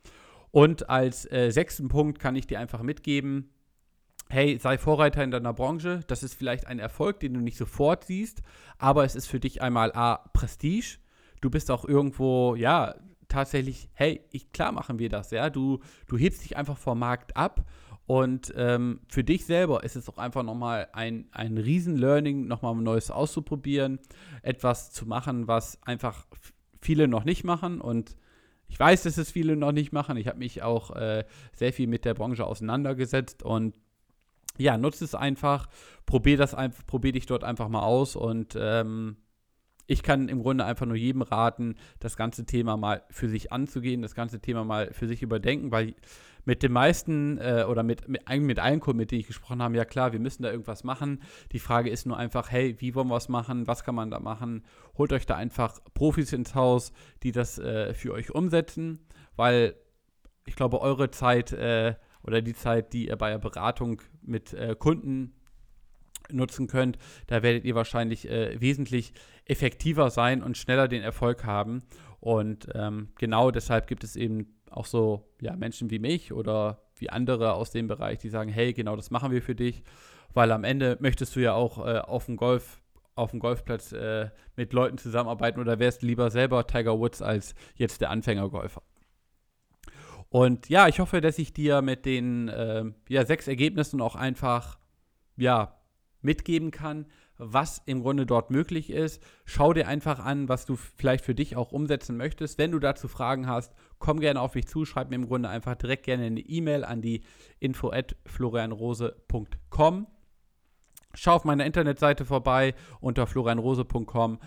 Und 0.53 0.87
als 0.87 1.29
äh, 1.31 1.49
sechsten 1.49 1.87
Punkt 1.87 2.19
kann 2.19 2.35
ich 2.35 2.45
dir 2.45 2.59
einfach 2.59 2.83
mitgeben, 2.83 3.49
hey, 4.29 4.59
sei 4.59 4.77
Vorreiter 4.77 5.23
in 5.23 5.31
deiner 5.31 5.51
Branche. 5.51 6.01
Das 6.05 6.21
ist 6.21 6.35
vielleicht 6.35 6.67
ein 6.67 6.77
Erfolg, 6.77 7.19
den 7.21 7.33
du 7.33 7.39
nicht 7.39 7.57
sofort 7.57 8.03
siehst, 8.03 8.43
aber 8.77 9.03
es 9.03 9.15
ist 9.15 9.25
für 9.25 9.39
dich 9.39 9.63
einmal 9.63 9.91
A, 9.93 10.17
Prestige. 10.31 10.99
Du 11.41 11.49
bist 11.49 11.71
auch 11.71 11.85
irgendwo, 11.85 12.53
ja, 12.53 12.93
tatsächlich, 13.29 13.89
hey, 13.93 14.21
ich, 14.29 14.51
klar 14.51 14.71
machen 14.71 14.99
wir 14.99 15.09
das, 15.09 15.31
ja. 15.31 15.49
Du, 15.49 15.79
du 16.05 16.19
hebst 16.19 16.43
dich 16.43 16.55
einfach 16.55 16.77
vom 16.77 16.99
Markt 16.99 17.35
ab 17.35 17.65
und 18.05 18.53
ähm, 18.55 18.99
für 19.07 19.23
dich 19.23 19.47
selber 19.47 19.83
ist 19.83 19.95
es 19.95 20.07
auch 20.07 20.19
einfach 20.19 20.43
nochmal 20.43 20.87
ein, 20.93 21.29
ein 21.31 21.57
Riesen-Learning, 21.57 22.45
nochmal 22.45 22.75
ein 22.75 22.83
Neues 22.83 23.09
auszuprobieren, 23.09 23.97
etwas 24.43 24.91
zu 24.91 25.07
machen, 25.07 25.47
was 25.47 25.81
einfach 25.81 26.27
viele 26.79 27.07
noch 27.07 27.23
nicht 27.23 27.43
machen 27.43 27.81
und 27.81 28.15
Ich 28.73 28.79
weiß, 28.79 29.03
dass 29.03 29.19
es 29.19 29.29
viele 29.29 29.55
noch 29.55 29.71
nicht 29.71 29.93
machen. 29.93 30.17
Ich 30.17 30.27
habe 30.27 30.39
mich 30.39 30.63
auch 30.63 30.95
äh, 30.95 31.25
sehr 31.55 31.71
viel 31.71 31.85
mit 31.85 32.05
der 32.05 32.15
Branche 32.15 32.43
auseinandergesetzt 32.43 33.43
und 33.43 33.75
ja, 34.57 34.79
nutze 34.79 35.05
es 35.05 35.13
einfach, 35.13 35.69
probier 36.07 36.37
das 36.37 36.55
einfach, 36.55 36.83
probier 36.87 37.11
dich 37.11 37.27
dort 37.27 37.43
einfach 37.43 37.69
mal 37.69 37.83
aus 37.83 38.15
und 38.15 38.57
ähm, 38.59 39.17
ich 39.85 40.01
kann 40.01 40.27
im 40.27 40.41
Grunde 40.41 40.65
einfach 40.65 40.87
nur 40.87 40.95
jedem 40.95 41.21
raten, 41.21 41.75
das 41.99 42.17
ganze 42.17 42.47
Thema 42.47 42.75
mal 42.75 43.03
für 43.11 43.29
sich 43.29 43.51
anzugehen, 43.51 44.01
das 44.01 44.15
ganze 44.15 44.39
Thema 44.39 44.63
mal 44.63 44.91
für 44.91 45.07
sich 45.07 45.21
überdenken, 45.21 45.71
weil 45.71 45.93
mit 46.45 46.63
den 46.63 46.71
meisten 46.71 47.37
äh, 47.37 47.65
oder 47.67 47.83
mit, 47.83 48.07
mit, 48.07 48.21
mit 48.27 48.59
allen 48.59 48.79
Kunden, 48.79 48.97
mit 48.97 49.11
denen 49.11 49.21
ich 49.21 49.27
gesprochen 49.27 49.61
habe, 49.61 49.75
ja 49.75 49.85
klar, 49.85 50.11
wir 50.11 50.19
müssen 50.19 50.43
da 50.43 50.51
irgendwas 50.51 50.83
machen. 50.83 51.21
Die 51.51 51.59
Frage 51.59 51.89
ist 51.89 52.05
nur 52.05 52.17
einfach, 52.17 52.51
hey, 52.51 52.75
wie 52.79 52.95
wollen 52.95 53.07
wir 53.07 53.17
es 53.17 53.29
machen? 53.29 53.67
Was 53.67 53.83
kann 53.83 53.95
man 53.95 54.11
da 54.11 54.19
machen? 54.19 54.63
Holt 54.97 55.13
euch 55.13 55.25
da 55.25 55.35
einfach 55.35 55.79
Profis 55.93 56.33
ins 56.33 56.55
Haus, 56.55 56.91
die 57.23 57.31
das 57.31 57.59
äh, 57.59 57.93
für 57.93 58.13
euch 58.13 58.31
umsetzen, 58.31 58.99
weil 59.35 59.75
ich 60.45 60.55
glaube, 60.55 60.81
eure 60.81 61.11
Zeit 61.11 61.53
äh, 61.53 61.95
oder 62.23 62.41
die 62.41 62.53
Zeit, 62.53 62.93
die 62.93 63.07
ihr 63.07 63.15
bei 63.15 63.29
der 63.29 63.39
Beratung 63.39 64.01
mit 64.21 64.53
äh, 64.53 64.75
Kunden 64.77 65.33
nutzen 66.31 66.67
könnt, 66.67 66.97
da 67.27 67.43
werdet 67.43 67.65
ihr 67.65 67.75
wahrscheinlich 67.75 68.29
äh, 68.29 68.59
wesentlich 68.59 69.13
effektiver 69.45 70.09
sein 70.09 70.41
und 70.41 70.57
schneller 70.57 70.87
den 70.87 71.01
Erfolg 71.01 71.45
haben. 71.45 71.83
Und 72.19 72.67
ähm, 72.73 73.09
genau 73.17 73.51
deshalb 73.51 73.87
gibt 73.87 74.03
es 74.03 74.15
eben 74.15 74.55
auch 74.69 74.85
so 74.85 75.27
ja, 75.41 75.55
Menschen 75.55 75.89
wie 75.91 75.99
mich 75.99 76.33
oder 76.33 76.83
wie 76.95 77.09
andere 77.09 77.53
aus 77.53 77.71
dem 77.71 77.87
Bereich, 77.87 78.19
die 78.19 78.29
sagen, 78.29 78.49
hey, 78.49 78.73
genau 78.73 78.95
das 78.95 79.11
machen 79.11 79.31
wir 79.31 79.41
für 79.41 79.55
dich, 79.55 79.83
weil 80.33 80.51
am 80.51 80.63
Ende 80.63 80.97
möchtest 80.99 81.35
du 81.35 81.41
ja 81.41 81.53
auch 81.53 81.85
äh, 81.85 81.99
auf 81.99 82.25
dem 82.25 82.37
Golf 82.37 82.81
auf 83.15 83.29
dem 83.29 83.39
Golfplatz 83.39 83.91
äh, 83.91 84.31
mit 84.55 84.73
Leuten 84.73 84.97
zusammenarbeiten 84.97 85.59
oder 85.59 85.77
wärst 85.77 86.01
lieber 86.01 86.31
selber 86.31 86.65
Tiger 86.65 86.97
Woods 86.97 87.21
als 87.21 87.53
jetzt 87.75 88.01
der 88.01 88.09
Anfängergolfer. 88.09 88.81
Und 90.29 90.67
ja, 90.67 90.87
ich 90.87 90.99
hoffe, 90.99 91.21
dass 91.21 91.37
ich 91.37 91.53
dir 91.53 91.83
mit 91.83 92.07
den 92.07 92.47
äh, 92.47 92.85
ja, 93.07 93.23
sechs 93.23 93.47
Ergebnissen 93.47 94.01
auch 94.01 94.15
einfach 94.15 94.79
ja, 95.35 95.79
mitgeben 96.23 96.71
kann, 96.71 97.05
was 97.37 97.81
im 97.85 98.01
Grunde 98.01 98.25
dort 98.25 98.51
möglich 98.51 98.89
ist. 98.89 99.21
Schau 99.45 99.73
dir 99.73 99.87
einfach 99.87 100.19
an, 100.19 100.49
was 100.49 100.65
du 100.65 100.75
vielleicht 100.75 101.25
für 101.25 101.35
dich 101.35 101.55
auch 101.55 101.71
umsetzen 101.71 102.17
möchtest. 102.17 102.57
Wenn 102.57 102.71
du 102.71 102.79
dazu 102.79 103.07
Fragen 103.07 103.47
hast, 103.47 103.73
komm 103.99 104.19
gerne 104.19 104.39
auf 104.39 104.55
mich 104.55 104.67
zu, 104.67 104.85
schreib 104.85 105.09
mir 105.09 105.15
im 105.15 105.27
Grunde 105.27 105.49
einfach 105.49 105.75
direkt 105.75 106.03
gerne 106.03 106.25
eine 106.25 106.39
E-Mail 106.39 106.83
an 106.83 107.01
die 107.01 107.23
info 107.59 107.91
at 107.91 108.15
florianrose.com. 108.25 110.07
Schau 111.15 111.33
auf 111.33 111.43
meiner 111.43 111.65
Internetseite 111.65 112.25
vorbei 112.25 112.73
unter 112.99 113.27
florianrose.com 113.27 114.39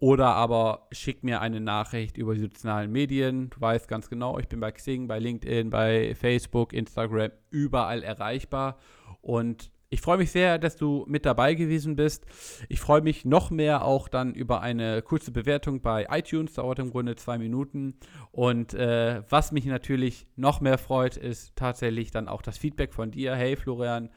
oder 0.00 0.28
aber 0.28 0.86
schick 0.92 1.22
mir 1.22 1.42
eine 1.42 1.60
Nachricht 1.60 2.16
über 2.16 2.34
die 2.34 2.40
sozialen 2.40 2.90
Medien. 2.90 3.50
Du 3.50 3.60
weißt 3.60 3.86
ganz 3.86 4.08
genau, 4.08 4.38
ich 4.38 4.48
bin 4.48 4.58
bei 4.58 4.72
Xing, 4.72 5.06
bei 5.06 5.18
LinkedIn, 5.18 5.68
bei 5.68 6.14
Facebook, 6.14 6.72
Instagram, 6.72 7.30
überall 7.50 8.02
erreichbar. 8.02 8.78
Und 9.20 9.70
ich 9.90 10.00
freue 10.00 10.18
mich 10.18 10.30
sehr, 10.30 10.58
dass 10.58 10.76
du 10.76 11.04
mit 11.08 11.26
dabei 11.26 11.54
gewesen 11.54 11.96
bist. 11.96 12.24
Ich 12.68 12.78
freue 12.80 13.02
mich 13.02 13.24
noch 13.24 13.50
mehr 13.50 13.84
auch 13.84 14.08
dann 14.08 14.34
über 14.34 14.60
eine 14.60 15.02
kurze 15.02 15.32
Bewertung 15.32 15.80
bei 15.80 16.06
iTunes. 16.10 16.54
Dauert 16.54 16.78
im 16.78 16.90
Grunde 16.90 17.16
zwei 17.16 17.38
Minuten. 17.38 17.94
Und 18.30 18.72
äh, 18.72 19.22
was 19.28 19.50
mich 19.50 19.66
natürlich 19.66 20.28
noch 20.36 20.60
mehr 20.60 20.78
freut, 20.78 21.16
ist 21.16 21.56
tatsächlich 21.56 22.12
dann 22.12 22.28
auch 22.28 22.40
das 22.40 22.56
Feedback 22.56 22.94
von 22.94 23.10
dir. 23.10 23.34
Hey 23.34 23.56
Florian, 23.56 24.10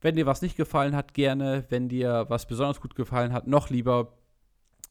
wenn 0.00 0.14
dir 0.14 0.26
was 0.26 0.42
nicht 0.42 0.56
gefallen 0.56 0.94
hat, 0.94 1.12
gerne. 1.12 1.64
Wenn 1.68 1.88
dir 1.88 2.26
was 2.28 2.46
besonders 2.46 2.80
gut 2.80 2.94
gefallen 2.94 3.32
hat, 3.32 3.48
noch 3.48 3.68
lieber 3.68 4.12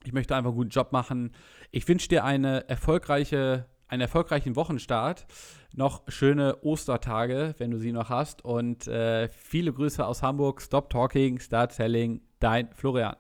ich 0.05 0.13
möchte 0.13 0.35
einfach 0.35 0.51
einen 0.51 0.57
guten 0.57 0.69
Job 0.69 0.91
machen. 0.91 1.33
Ich 1.71 1.87
wünsche 1.87 2.07
dir 2.07 2.23
eine 2.23 2.67
erfolgreiche, 2.69 3.65
einen 3.89 4.01
erfolgreichen 4.01 4.55
Wochenstart. 4.55 5.25
Noch 5.73 6.03
schöne 6.07 6.57
Ostertage, 6.61 7.55
wenn 7.57 7.71
du 7.71 7.77
sie 7.77 7.91
noch 7.91 8.09
hast. 8.09 8.43
Und 8.45 8.87
äh, 8.87 9.27
viele 9.29 9.73
Grüße 9.73 10.05
aus 10.05 10.23
Hamburg. 10.23 10.61
Stop 10.61 10.89
Talking, 10.89 11.39
Start 11.39 11.73
Selling. 11.73 12.21
Dein 12.39 12.69
Florian. 12.73 13.15